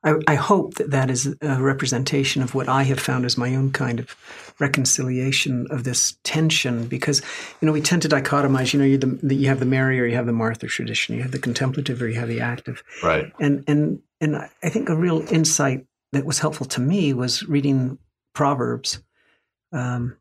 [0.03, 3.53] I, I, hope that that is a representation of what I have found as my
[3.55, 4.15] own kind of
[4.59, 6.87] reconciliation of this tension.
[6.87, 7.21] Because,
[7.59, 10.05] you know, we tend to dichotomize, you know, you, the, you have the Mary or
[10.05, 12.81] you have the Martha tradition, you have the contemplative or you have the active.
[13.03, 13.31] Right.
[13.39, 17.97] And, and, and I think a real insight that was helpful to me was reading
[18.33, 19.03] Proverbs,
[19.73, 20.15] um,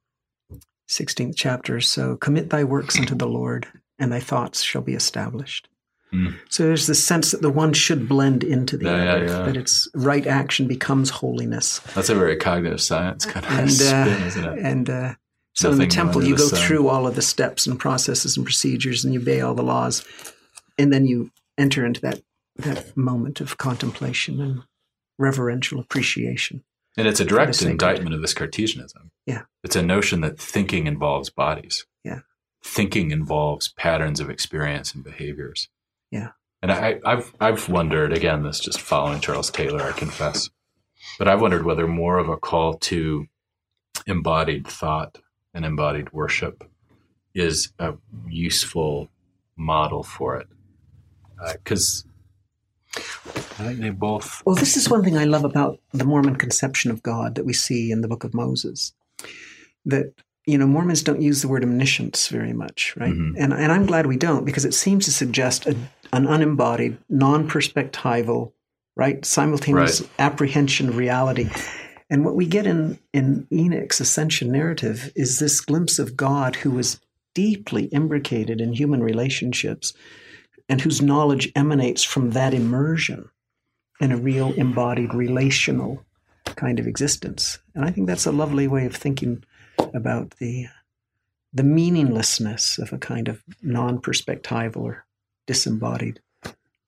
[0.89, 1.81] 16th chapter.
[1.81, 3.69] So commit thy works unto the Lord,
[3.99, 5.69] and thy thoughts shall be established.
[6.13, 6.35] Mm.
[6.49, 9.45] So there's this sense that the one should blend into the yeah, other, yeah, yeah.
[9.45, 11.81] that its right action becomes holiness.
[11.95, 14.59] That's a very cognitive science kind of and, spin, uh, isn't it?
[14.61, 15.15] And uh,
[15.55, 16.61] so Nothing in the temple, you go sun.
[16.61, 20.05] through all of the steps and processes and procedures, and you obey all the laws,
[20.79, 22.23] and then you enter into that
[22.57, 24.63] that moment of contemplation and
[25.19, 26.65] reverential appreciation.
[26.97, 29.11] And it's a direct indictment of this Cartesianism.
[29.27, 29.43] Yeah.
[29.63, 31.87] It's a notion that thinking involves bodies.
[32.03, 32.21] Yeah.
[32.65, 35.69] Thinking involves patterns of experience and behaviors.
[36.11, 36.29] Yeah.
[36.63, 38.43] And I, have I've wondered again.
[38.43, 40.51] This just following Charles Taylor, I confess,
[41.19, 43.27] but I've wondered whether more of a call to
[44.07, 45.19] embodied thought
[45.55, 46.69] and embodied worship
[47.35, 47.95] is a
[48.29, 49.09] useful
[49.57, 50.49] model for it,
[51.53, 52.05] because
[52.97, 53.01] uh,
[53.61, 54.43] I think they both.
[54.45, 57.53] Well, this is one thing I love about the Mormon conception of God that we
[57.53, 58.93] see in the Book of Moses.
[59.85, 60.13] That
[60.47, 63.13] you know, Mormons don't use the word omniscience very much, right?
[63.13, 63.37] Mm-hmm.
[63.37, 65.77] And and I'm glad we don't because it seems to suggest a,
[66.13, 68.53] an unembodied, non-perspectival,
[68.97, 70.11] right, simultaneous right.
[70.19, 71.49] apprehension of reality.
[72.11, 76.71] And what we get in in Enoch's ascension narrative is this glimpse of God who
[76.71, 77.01] was
[77.35, 79.93] deeply imbricated in human relationships
[80.69, 83.29] and whose knowledge emanates from that immersion
[84.01, 86.05] in a real embodied relational
[86.57, 87.59] kind of existence.
[87.75, 89.45] And I think that's a lovely way of thinking
[89.95, 90.67] about the
[91.53, 95.05] the meaninglessness of a kind of non-perspectival or
[95.49, 96.21] disembodied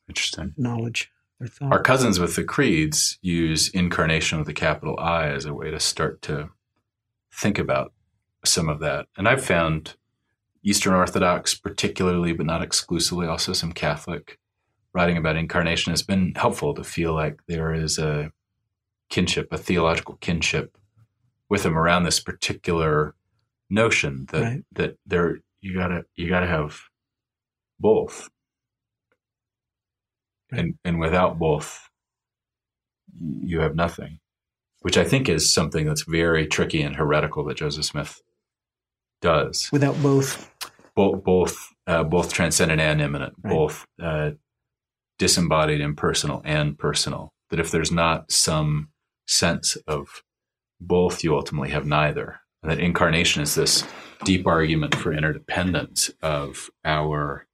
[0.07, 1.73] interesting knowledge or thought.
[1.73, 5.81] Our cousins with the creeds use incarnation with a capital I as a way to
[5.81, 6.51] start to
[7.33, 7.93] think about
[8.45, 9.07] some of that.
[9.17, 9.97] And I've found
[10.63, 14.39] Eastern Orthodox, particularly, but not exclusively, also some Catholic
[14.93, 18.31] writing about incarnation has been helpful to feel like there is a
[19.09, 20.77] kinship, a theological kinship
[21.49, 23.15] with them around this particular
[23.71, 24.65] notion that right.
[24.73, 26.83] that there you gotta you gotta have
[27.79, 28.29] both.
[30.53, 31.89] And and without both
[33.21, 34.19] you have nothing.
[34.83, 38.23] Which I think is something that's very tricky and heretical that Joseph Smith
[39.21, 39.69] does.
[39.73, 40.51] Without both,
[40.95, 43.53] both, both, uh, both transcendent and immanent, right.
[43.53, 44.31] both uh,
[45.19, 47.31] disembodied, impersonal, and personal.
[47.51, 48.89] That if there's not some
[49.27, 50.23] sense of
[50.81, 52.41] both, you ultimately have neither.
[52.63, 53.85] And that incarnation is this
[54.25, 57.47] deep argument for interdependence of our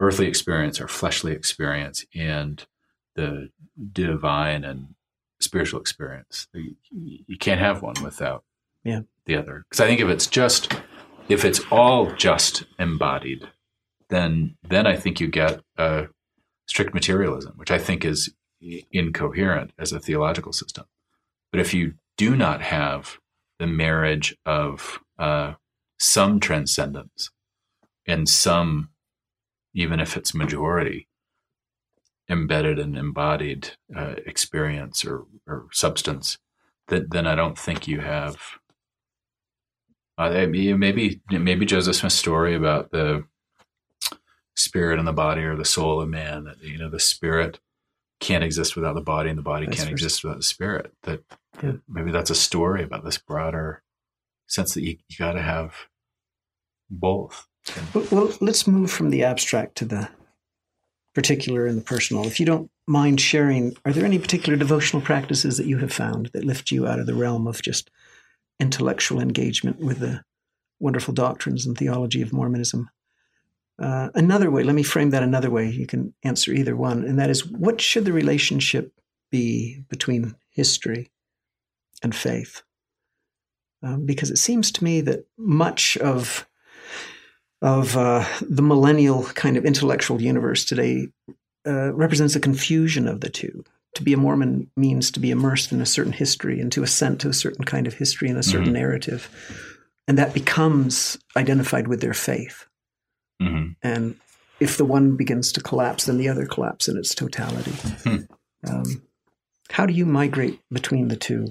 [0.00, 2.66] earthly experience, or fleshly experience, and
[3.14, 3.50] the
[3.92, 4.94] divine and
[5.40, 6.48] spiritual experience.
[6.52, 8.44] You can't have one without
[8.82, 9.00] yeah.
[9.26, 9.64] the other.
[9.68, 10.72] Because I think if it's just,
[11.28, 13.48] if it's all just embodied,
[14.08, 16.08] then then I think you get a
[16.66, 18.32] strict materialism, which I think is
[18.92, 20.84] incoherent as a theological system.
[21.50, 23.18] But if you do not have
[23.58, 25.54] the marriage of uh,
[25.98, 27.30] some transcendence
[28.06, 28.90] and some,
[29.74, 31.08] even if it's majority,
[32.28, 36.38] embedded and embodied uh, experience or, or substance,
[36.88, 38.36] that then I don't think you have.
[40.16, 43.24] Uh, maybe maybe Joseph Smith's story about the
[44.56, 46.44] spirit and the body or the soul of man.
[46.44, 47.58] That you know the spirit
[48.20, 50.92] can't exist without the body, and the body can't exist without the spirit.
[51.02, 51.24] That
[51.62, 51.72] yeah.
[51.88, 53.82] maybe that's a story about this broader
[54.46, 55.74] sense that you, you got to have
[56.88, 57.48] both.
[58.10, 60.08] Well, let's move from the abstract to the
[61.14, 62.26] particular and the personal.
[62.26, 66.30] If you don't mind sharing, are there any particular devotional practices that you have found
[66.32, 67.90] that lift you out of the realm of just
[68.60, 70.22] intellectual engagement with the
[70.80, 72.90] wonderful doctrines and theology of Mormonism?
[73.78, 75.68] Uh, another way, let me frame that another way.
[75.68, 78.92] You can answer either one, and that is what should the relationship
[79.30, 81.10] be between history
[82.02, 82.62] and faith?
[83.82, 86.46] Um, because it seems to me that much of
[87.64, 91.08] of uh, the millennial kind of intellectual universe today
[91.66, 93.64] uh, represents a confusion of the two.
[93.94, 97.22] To be a Mormon means to be immersed in a certain history and to assent
[97.22, 98.74] to a certain kind of history and a certain mm-hmm.
[98.74, 99.30] narrative.
[100.06, 102.66] And that becomes identified with their faith.
[103.40, 103.72] Mm-hmm.
[103.82, 104.16] And
[104.60, 107.70] if the one begins to collapse, then the other collapses in its totality.
[107.70, 108.70] Mm-hmm.
[108.70, 109.02] Um,
[109.70, 111.46] how do you migrate between the two?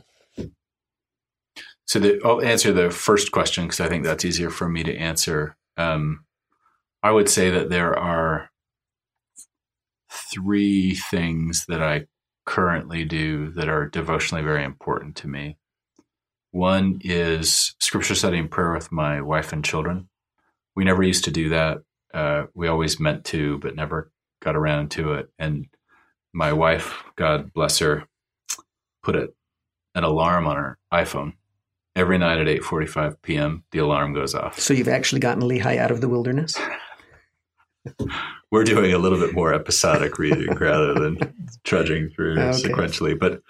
[1.85, 4.95] So the, I'll answer the first question because I think that's easier for me to
[4.95, 5.55] answer.
[5.77, 6.25] Um,
[7.01, 8.49] I would say that there are
[10.09, 12.05] three things that I
[12.45, 15.57] currently do that are devotionally very important to me.
[16.51, 20.09] One is scripture study and prayer with my wife and children.
[20.75, 21.79] We never used to do that.
[22.13, 24.11] Uh, we always meant to, but never
[24.41, 25.29] got around to it.
[25.39, 25.67] And
[26.31, 28.07] my wife, God bless her,
[29.01, 29.35] put it,
[29.95, 31.33] an alarm on her iPhone
[31.95, 33.63] every night at 8:45 p.m.
[33.71, 34.59] the alarm goes off.
[34.59, 36.55] So you've actually gotten Lehi out of the wilderness?
[38.51, 41.17] We're doing a little bit more episodic reading rather than
[41.63, 42.69] trudging through okay.
[42.69, 43.41] sequentially, but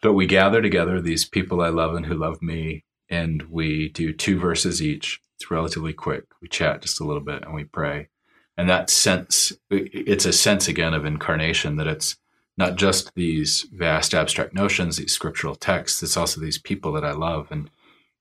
[0.00, 4.12] but we gather together these people I love and who love me and we do
[4.12, 5.20] two verses each.
[5.36, 6.24] It's relatively quick.
[6.40, 8.08] We chat just a little bit and we pray.
[8.56, 12.16] And that sense it's a sense again of incarnation that it's
[12.56, 17.12] not just these vast abstract notions, these scriptural texts, it's also these people that I
[17.12, 17.68] love and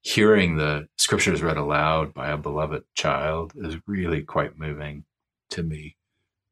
[0.03, 5.05] hearing the scriptures read aloud by a beloved child is really quite moving
[5.49, 5.95] to me.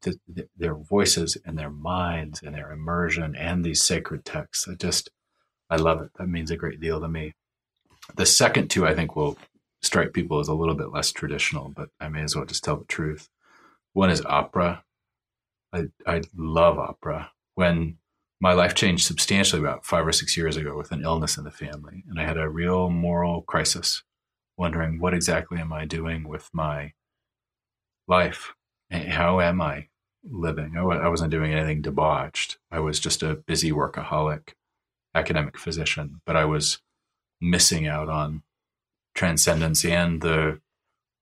[0.04, 0.18] To
[0.58, 4.68] their voices and their minds and their immersion and these sacred texts.
[4.68, 5.10] I just,
[5.70, 6.10] I love it.
[6.18, 7.36] That means a great deal to me.
[8.16, 9.38] The second two, I think, will
[9.84, 12.78] strike people as a little bit less traditional, but I may as well just tell
[12.78, 13.30] the truth.
[13.94, 14.84] One is opera.
[15.72, 17.32] I, I love opera.
[17.54, 17.98] When
[18.42, 21.52] my life changed substantially about five or six years ago with an illness in the
[21.52, 22.04] family.
[22.10, 24.02] And I had a real moral crisis,
[24.58, 26.94] wondering what exactly am I doing with my
[28.08, 28.54] life?
[28.90, 29.88] How am I
[30.24, 30.76] living?
[30.76, 32.58] I wasn't doing anything debauched.
[32.72, 34.54] I was just a busy workaholic
[35.14, 36.80] academic physician, but I was
[37.40, 38.42] missing out on
[39.14, 40.60] transcendence and the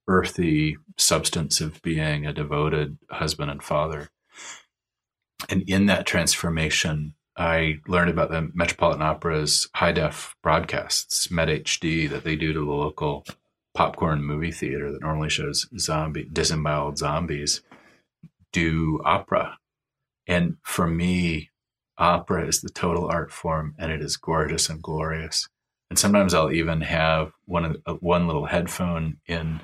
[0.08, 4.10] earthy substance of being a devoted husband and father
[5.48, 12.10] and in that transformation, I learned about the Metropolitan Opera's high def broadcasts, Met HD,
[12.10, 13.26] that they do to the local
[13.74, 17.62] popcorn movie theater that normally shows zombie disemboweled zombies
[18.52, 19.58] do opera.
[20.28, 21.50] And for me,
[21.98, 25.48] opera is the total art form and it is gorgeous and glorious.
[25.90, 29.60] And sometimes I'll even have one uh, one little headphone in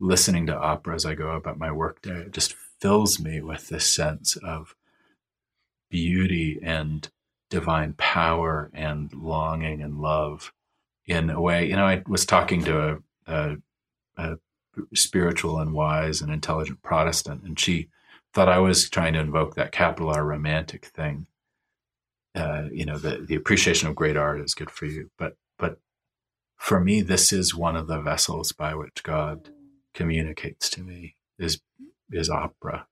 [0.00, 2.20] listening to opera as I go about my workday.
[2.20, 4.74] It just fills me with this sense of
[5.90, 7.08] beauty and
[7.50, 10.52] divine power and longing and love
[11.06, 11.68] in a way.
[11.68, 13.56] You know, I was talking to a, a,
[14.16, 14.36] a
[14.94, 17.88] spiritual and wise and intelligent Protestant, and she
[18.32, 21.26] thought I was trying to invoke that capital R romantic thing.
[22.34, 25.78] Uh, you know, the, the appreciation of great art is good for you, but but
[26.56, 29.50] for me, this is one of the vessels by which God
[29.94, 31.16] communicates to me.
[31.38, 31.60] Is
[32.10, 32.86] is opera,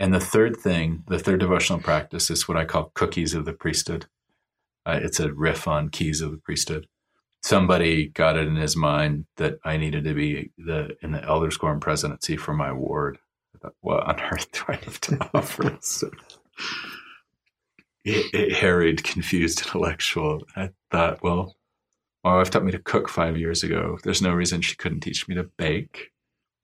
[0.00, 3.52] and the third thing, the third devotional practice is what I call cookies of the
[3.52, 4.06] priesthood.
[4.86, 6.88] Uh, it's a riff on keys of the priesthood.
[7.42, 11.56] somebody got it in his mind that I needed to be the in the elders
[11.56, 13.18] quorum presidency for my ward.
[13.54, 15.78] I thought, what on earth do I have to offer?
[15.80, 16.10] So,
[18.04, 20.46] it, it harried, confused intellectual.
[20.56, 21.56] I thought, well,
[22.24, 23.98] my wife taught me to cook five years ago.
[24.02, 26.10] There's no reason she couldn't teach me to bake,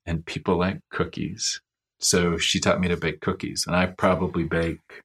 [0.06, 1.60] and people like cookies.
[1.98, 5.02] So she taught me to bake cookies, and I probably bake.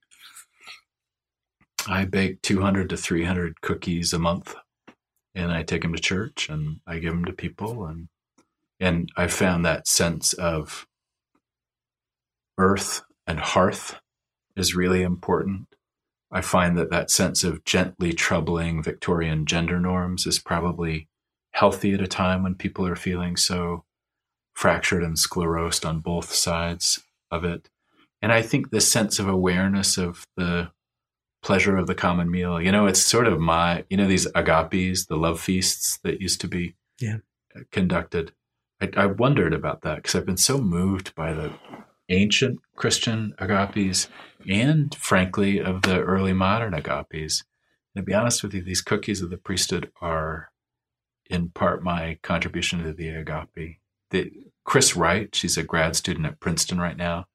[1.88, 4.56] I bake 200 to 300 cookies a month
[5.34, 8.08] and I take them to church and I give them to people and
[8.80, 10.88] and I found that sense of
[12.58, 14.00] earth and hearth
[14.56, 15.68] is really important.
[16.32, 21.08] I find that that sense of gently troubling Victorian gender norms is probably
[21.52, 23.84] healthy at a time when people are feeling so
[24.54, 27.70] fractured and sclerosed on both sides of it.
[28.22, 30.72] And I think this sense of awareness of the
[31.42, 32.62] pleasure of the common meal.
[32.62, 36.42] You know, it's sort of my, you know, these agapes, the love feasts that used
[36.42, 37.18] to be yeah.
[37.72, 38.32] conducted.
[38.80, 41.52] I, I wondered about that because I've been so moved by the
[42.10, 44.08] ancient Christian agapes
[44.48, 47.44] and, frankly, of the early modern agapes.
[47.96, 50.52] And to be honest with you, these cookies of the priesthood are
[51.30, 53.80] in part my contribution to the agape.
[54.12, 54.32] The,
[54.64, 57.26] Chris Wright, she's a grad student at Princeton right now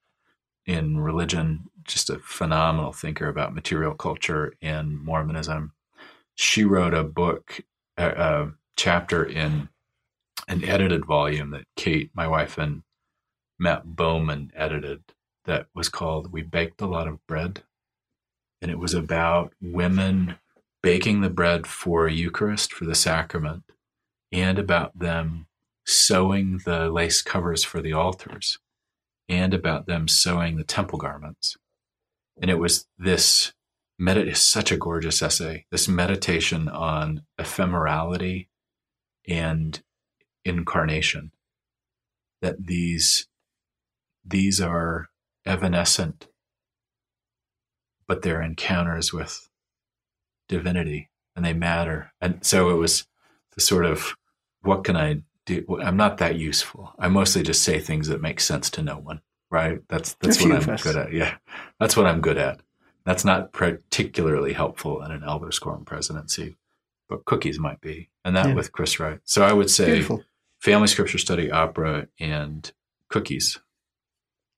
[0.65, 5.73] in religion just a phenomenal thinker about material culture and Mormonism.
[6.35, 7.61] She wrote a book,
[7.97, 9.69] a, a chapter in
[10.47, 12.83] an edited volume that Kate, my wife, and
[13.57, 15.03] Matt Bowman edited
[15.45, 17.63] that was called We Baked a Lot of Bread.
[18.61, 20.35] And it was about women
[20.83, 23.63] baking the bread for Eucharist, for the sacrament,
[24.31, 25.46] and about them
[25.87, 28.59] sewing the lace covers for the altars,
[29.27, 31.57] and about them sewing the temple garments.
[32.39, 33.53] And it was this
[33.99, 38.47] medit such a gorgeous essay this meditation on ephemerality
[39.27, 39.81] and
[40.45, 41.31] incarnation
[42.43, 43.27] that these
[44.23, 45.09] these are
[45.47, 46.27] evanescent
[48.07, 49.49] but they're encounters with
[50.47, 52.13] divinity and they matter.
[52.21, 53.05] And so it was
[53.53, 54.15] the sort of
[54.61, 58.39] what can i do i'm not that useful i mostly just say things that make
[58.39, 59.19] sense to no one
[59.49, 59.79] right?
[59.87, 61.13] That's that's what I'm good at.
[61.13, 61.35] Yeah,
[61.79, 62.61] that's what I'm good at.
[63.05, 66.57] That's not particularly helpful in an elders quorum presidency,
[67.07, 68.53] but cookies might be, and that yeah.
[68.53, 69.19] with Chris Wright.
[69.23, 70.23] So I would say Beautiful.
[70.59, 72.69] family scripture study, opera, and
[73.09, 73.59] cookies.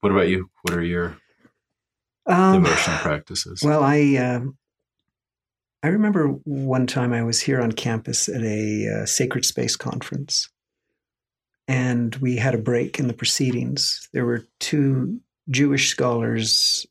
[0.02, 0.50] What about you?
[0.64, 1.18] What are your
[2.26, 3.62] um, devotional practices?
[3.64, 4.58] Well, I um,
[5.84, 10.50] I remember one time I was here on campus at a uh, sacred space conference,
[11.70, 14.10] and we had a break in the proceedings.
[14.12, 16.88] There were two Jewish scholars,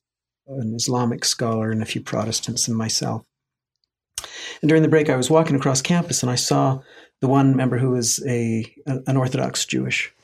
[0.46, 3.26] an Islamic scholar, and a few Protestants, and myself.
[4.62, 6.80] And during the break, I was walking across campus and I saw
[7.20, 10.14] the one member who was a, an Orthodox Jewish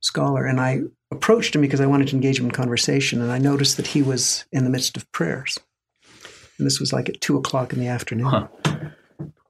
[0.00, 0.46] scholar.
[0.46, 0.80] And I
[1.10, 3.20] approached him because I wanted to engage him in conversation.
[3.20, 5.58] And I noticed that he was in the midst of prayers.
[6.56, 8.26] And this was like at two o'clock in the afternoon.
[8.26, 8.48] Huh.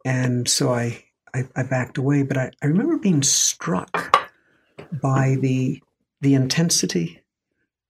[0.04, 2.22] And so I, I, I, backed away.
[2.22, 4.27] But I, I remember being struck
[4.92, 5.82] by the
[6.20, 7.20] the intensity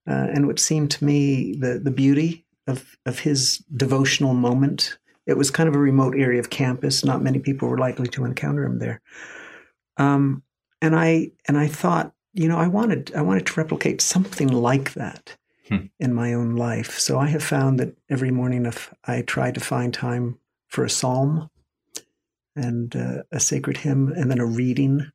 [0.08, 4.98] uh, and what seemed to me the the beauty of of his devotional moment.
[5.26, 8.24] It was kind of a remote area of campus; not many people were likely to
[8.24, 9.00] encounter him there.
[9.96, 10.42] Um,
[10.80, 14.94] and I and I thought, you know, I wanted I wanted to replicate something like
[14.94, 15.36] that
[15.68, 15.86] hmm.
[16.00, 16.98] in my own life.
[16.98, 20.90] So I have found that every morning, if I try to find time for a
[20.90, 21.50] psalm
[22.56, 25.10] and uh, a sacred hymn, and then a reading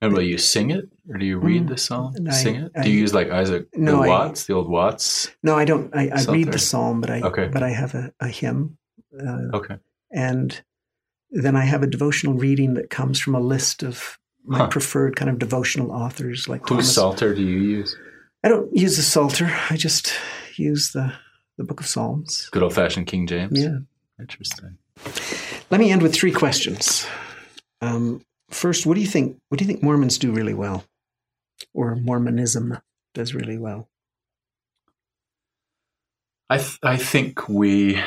[0.00, 2.14] and will you sing it or do you read mm, the psalm?
[2.26, 2.72] I, sing it?
[2.72, 5.30] Do I, you use like Isaac no, the Watts, I, the old Watts?
[5.42, 5.94] No, I don't.
[5.94, 7.48] I, I read the psalm, but I okay.
[7.48, 8.78] but I have a, a hymn.
[9.18, 9.76] Uh, okay.
[10.12, 10.60] And
[11.30, 14.68] then I have a devotional reading that comes from a list of my huh.
[14.68, 16.48] preferred kind of devotional authors.
[16.48, 17.96] Like whose psalter do you use?
[18.44, 19.52] I don't use the psalter.
[19.70, 20.12] I just
[20.56, 21.12] use the
[21.56, 22.48] the Book of Psalms.
[22.52, 23.62] Good old fashioned King James.
[23.62, 23.78] Yeah.
[24.20, 24.78] Interesting.
[25.70, 27.06] Let me end with three questions.
[27.80, 29.38] Um, first, what do you think?
[29.48, 30.84] What do you think Mormons do really well,
[31.74, 32.78] or Mormonism
[33.14, 33.88] does really well?
[36.48, 38.00] I th- I think we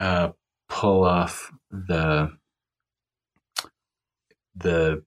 [0.00, 0.30] uh,
[0.68, 2.36] pull off the
[4.54, 5.02] the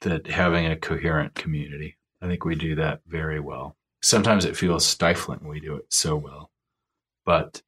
[0.00, 1.96] the having a coherent community.
[2.20, 3.76] I think we do that very well.
[4.02, 5.46] Sometimes it feels stifling.
[5.46, 6.50] We do it so well,
[7.24, 7.62] but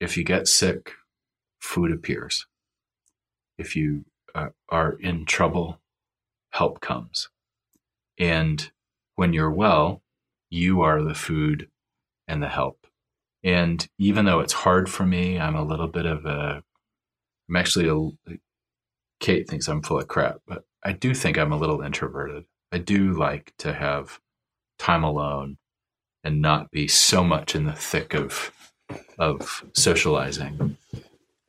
[0.00, 0.92] if you get sick,
[1.60, 2.46] food appears.
[3.58, 5.80] If you uh, are in trouble,
[6.50, 7.28] help comes.
[8.18, 8.70] And
[9.16, 10.02] when you're well,
[10.50, 11.68] you are the food
[12.28, 12.86] and the help.
[13.44, 16.62] And even though it's hard for me, I'm a little bit of a,
[17.48, 18.36] I'm actually a,
[19.20, 22.44] Kate thinks I'm full of crap, but I do think I'm a little introverted.
[22.70, 24.20] I do like to have
[24.78, 25.58] time alone
[26.24, 28.52] and not be so much in the thick of
[29.18, 30.76] of socializing.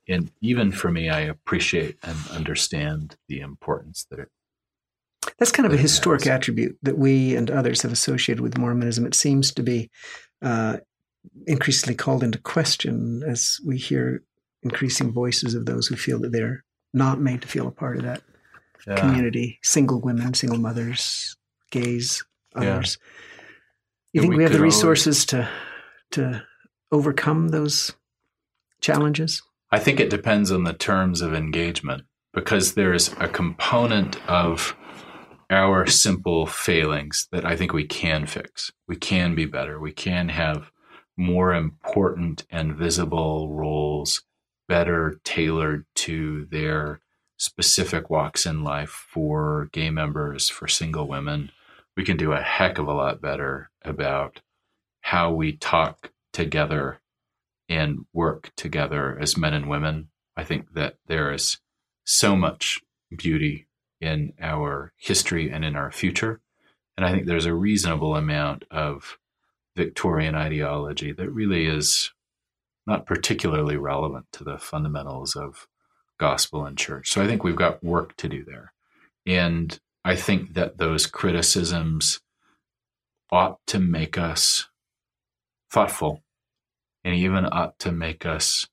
[0.08, 4.30] And even for me, I appreciate and understand the importance that it.
[5.40, 9.06] That's kind of a historic attribute that we and others have associated with Mormonism.
[9.06, 9.90] It seems to be
[10.42, 10.78] uh,
[11.48, 14.24] increasingly called into question as we hear
[14.62, 16.64] increasing voices of those who feel that they're
[16.94, 18.22] not made to feel a part of that
[18.88, 18.96] Yeah.
[19.00, 21.36] community single women, single mothers,
[21.72, 22.24] gays,
[22.56, 22.76] Yeah.
[22.76, 22.98] others.
[24.14, 25.50] You think we we, have the could always- resources to
[26.12, 26.44] to
[26.92, 27.94] overcome those
[28.80, 29.42] challenges?
[29.72, 32.04] I think it depends on the terms of engagement
[32.34, 34.76] because there's a component of
[35.54, 38.72] our simple failings that I think we can fix.
[38.88, 39.80] We can be better.
[39.80, 40.72] We can have
[41.16, 44.24] more important and visible roles
[44.68, 47.00] better tailored to their
[47.38, 51.52] specific walks in life for gay members, for single women.
[51.96, 54.42] We can do a heck of a lot better about
[55.02, 57.02] how we talk together
[57.70, 60.10] and work together as men and women.
[60.36, 61.60] I think that there is
[62.06, 62.82] so much
[63.16, 63.68] beauty
[64.04, 66.42] in our history and in our future.
[66.98, 69.18] And I think there's a reasonable amount of
[69.76, 72.12] Victorian ideology that really is
[72.86, 75.68] not particularly relevant to the fundamentals of
[76.20, 77.10] gospel and church.
[77.10, 78.74] So I think we've got work to do there.
[79.26, 82.20] And I think that those criticisms
[83.32, 84.68] ought to make us
[85.72, 86.22] thoughtful
[87.04, 88.68] and even ought to make us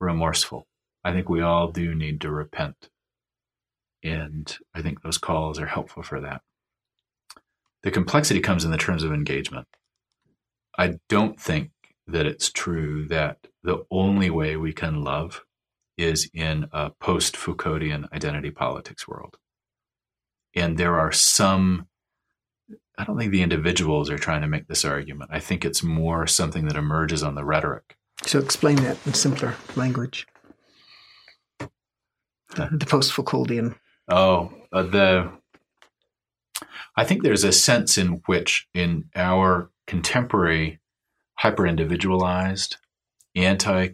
[0.00, 0.66] remorseful.
[1.04, 2.90] I think we all do need to repent.
[4.04, 6.42] And I think those calls are helpful for that.
[7.82, 9.66] The complexity comes in the terms of engagement.
[10.78, 11.70] I don't think
[12.06, 15.42] that it's true that the only way we can love
[15.96, 19.38] is in a post Foucauldian identity politics world.
[20.54, 21.86] And there are some,
[22.98, 25.30] I don't think the individuals are trying to make this argument.
[25.32, 27.96] I think it's more something that emerges on the rhetoric.
[28.26, 30.26] So explain that in simpler language.
[31.58, 33.76] The, the post-Foucauldian.
[34.08, 35.30] Oh, uh, the.
[36.96, 40.78] I think there's a sense in which, in our contemporary,
[41.36, 42.76] hyper individualized,
[43.34, 43.90] anti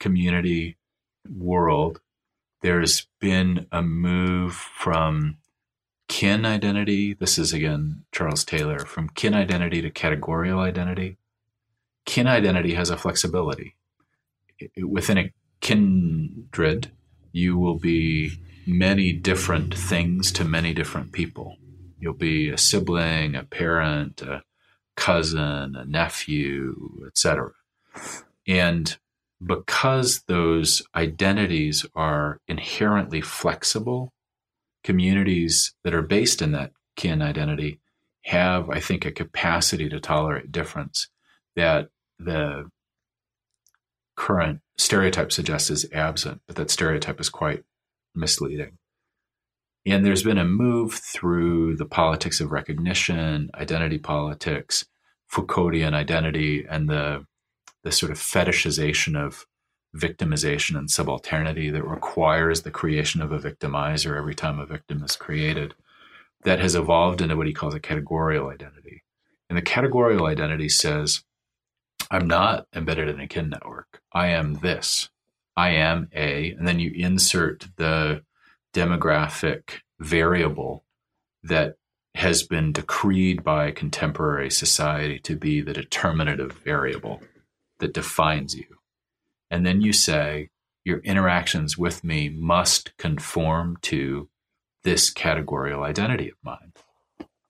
[0.00, 0.76] community
[1.28, 2.00] world,
[2.62, 5.38] there's been a move from
[6.08, 7.14] kin identity.
[7.14, 11.18] This is again Charles Taylor from kin identity to categorical identity.
[12.04, 13.74] Kin identity has a flexibility.
[14.76, 16.92] Within a kindred,
[17.32, 21.56] you will be many different things to many different people.
[21.98, 24.42] You'll be a sibling, a parent, a
[24.96, 27.52] cousin, a nephew, etc.
[28.46, 28.96] And
[29.44, 34.12] because those identities are inherently flexible,
[34.82, 37.80] communities that are based in that kin identity
[38.24, 41.08] have, I think, a capacity to tolerate difference
[41.54, 41.88] that
[42.18, 42.70] the
[44.16, 47.64] current stereotype suggests is absent, but that stereotype is quite
[48.16, 48.78] misleading.
[49.86, 54.86] And there's been a move through the politics of recognition, identity politics,
[55.32, 57.26] Foucauldian identity, and the
[57.82, 59.46] the sort of fetishization of
[59.96, 65.14] victimization and subalternity that requires the creation of a victimizer every time a victim is
[65.14, 65.72] created
[66.42, 69.04] that has evolved into what he calls a categorical identity.
[69.48, 71.22] And the categorical identity says,
[72.10, 74.00] I'm not embedded in a kin network.
[74.12, 75.08] I am this.
[75.56, 78.22] I am a, and then you insert the
[78.74, 80.84] demographic variable
[81.42, 81.76] that
[82.14, 87.22] has been decreed by contemporary society to be the determinative variable
[87.78, 88.64] that defines you.
[89.50, 90.50] And then you say,
[90.84, 94.28] your interactions with me must conform to
[94.84, 96.72] this categorical identity of mine.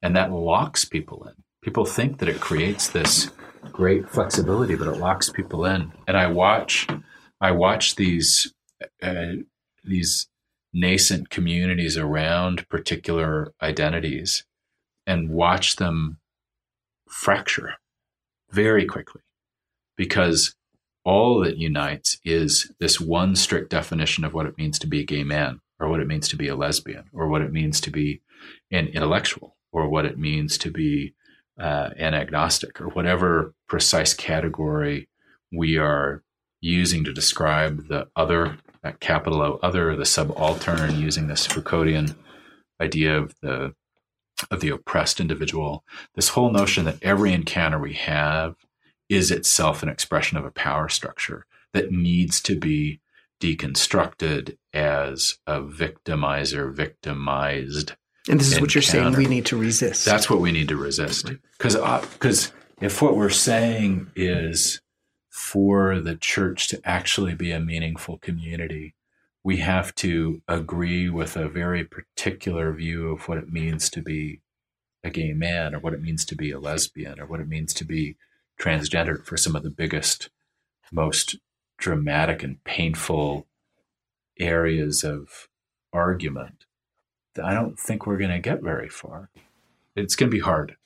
[0.02, 1.34] And that locks people in.
[1.62, 3.30] People think that it creates this
[3.72, 5.92] great flexibility, but it locks people in.
[6.06, 6.86] And I watch,
[7.40, 8.52] I watch these,
[9.02, 9.32] uh,
[9.84, 10.28] these
[10.72, 14.44] nascent communities around particular identities
[15.06, 16.18] and watch them
[17.08, 17.74] fracture
[18.50, 19.22] very quickly
[19.96, 20.54] because
[21.04, 25.04] all that unites is this one strict definition of what it means to be a
[25.04, 27.90] gay man or what it means to be a lesbian or what it means to
[27.90, 28.20] be
[28.70, 31.14] an intellectual or what it means to be
[31.58, 35.08] uh, an agnostic or whatever precise category
[35.52, 36.22] we are
[36.66, 42.14] using to describe the other that capital O other the subaltern using this Foucauldian
[42.80, 43.74] idea of the
[44.50, 48.54] of the oppressed individual this whole notion that every encounter we have
[49.08, 53.00] is itself an expression of a power structure that needs to be
[53.40, 57.92] deconstructed as a victimizer, victimized.
[58.28, 60.04] And this is what you're saying we need to resist.
[60.04, 61.30] That's what we need to resist.
[61.58, 64.80] Because because uh, if what we're saying is
[65.36, 68.94] for the church to actually be a meaningful community,
[69.44, 74.40] we have to agree with a very particular view of what it means to be
[75.04, 77.74] a gay man or what it means to be a lesbian or what it means
[77.74, 78.16] to be
[78.58, 80.30] transgendered for some of the biggest,
[80.90, 81.36] most
[81.76, 83.46] dramatic and painful
[84.40, 85.48] areas of
[85.92, 86.64] argument.
[87.40, 89.28] I don't think we're going to get very far.
[89.94, 90.76] It's going to be hard.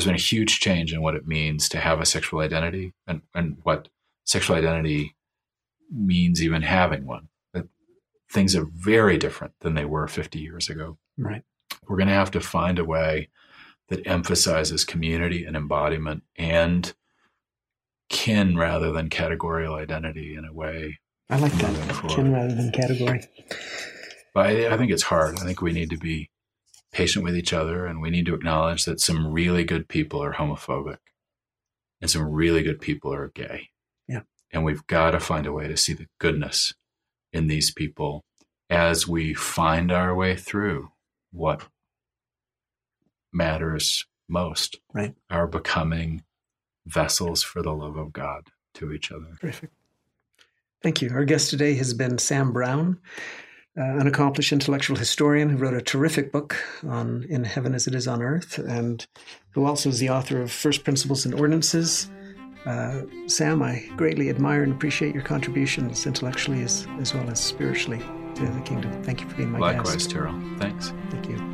[0.00, 3.20] There's been a huge change in what it means to have a sexual identity and,
[3.34, 3.88] and what
[4.24, 5.14] sexual identity
[5.92, 7.28] means even having one.
[7.52, 7.66] That
[8.32, 10.96] things are very different than they were 50 years ago.
[11.18, 11.42] right.
[11.86, 13.28] We're going to have to find a way
[13.90, 16.94] that emphasizes community and embodiment and
[18.08, 20.98] kin rather than categorical identity in a way.
[21.28, 22.08] I like that.
[22.08, 23.20] Kin rather than category.
[24.32, 25.38] But I, I think it's hard.
[25.38, 26.30] I think we need to be
[26.92, 30.34] patient with each other and we need to acknowledge that some really good people are
[30.34, 30.98] homophobic
[32.00, 33.68] and some really good people are gay.
[34.08, 34.22] Yeah.
[34.52, 36.74] And we've got to find a way to see the goodness
[37.32, 38.24] in these people
[38.68, 40.90] as we find our way through
[41.32, 41.66] what
[43.32, 44.80] matters most.
[44.92, 45.14] Right.
[45.28, 46.22] Our becoming
[46.86, 49.36] vessels for the love of God to each other.
[49.40, 49.70] Terrific.
[50.82, 51.10] Thank you.
[51.10, 52.98] Our guest today has been Sam Brown,
[53.76, 56.56] an accomplished intellectual historian who wrote a terrific book
[56.86, 59.06] on In Heaven as It Is on Earth, and
[59.50, 62.10] who also is the author of First Principles and Ordinances.
[62.66, 68.02] Uh, Sam, I greatly admire and appreciate your contributions intellectually as, as well as spiritually
[68.34, 69.02] to the kingdom.
[69.02, 70.14] Thank you for being my Likewise, guest.
[70.14, 70.58] Likewise, Terryl.
[70.58, 70.92] Thanks.
[71.10, 71.49] Thank you.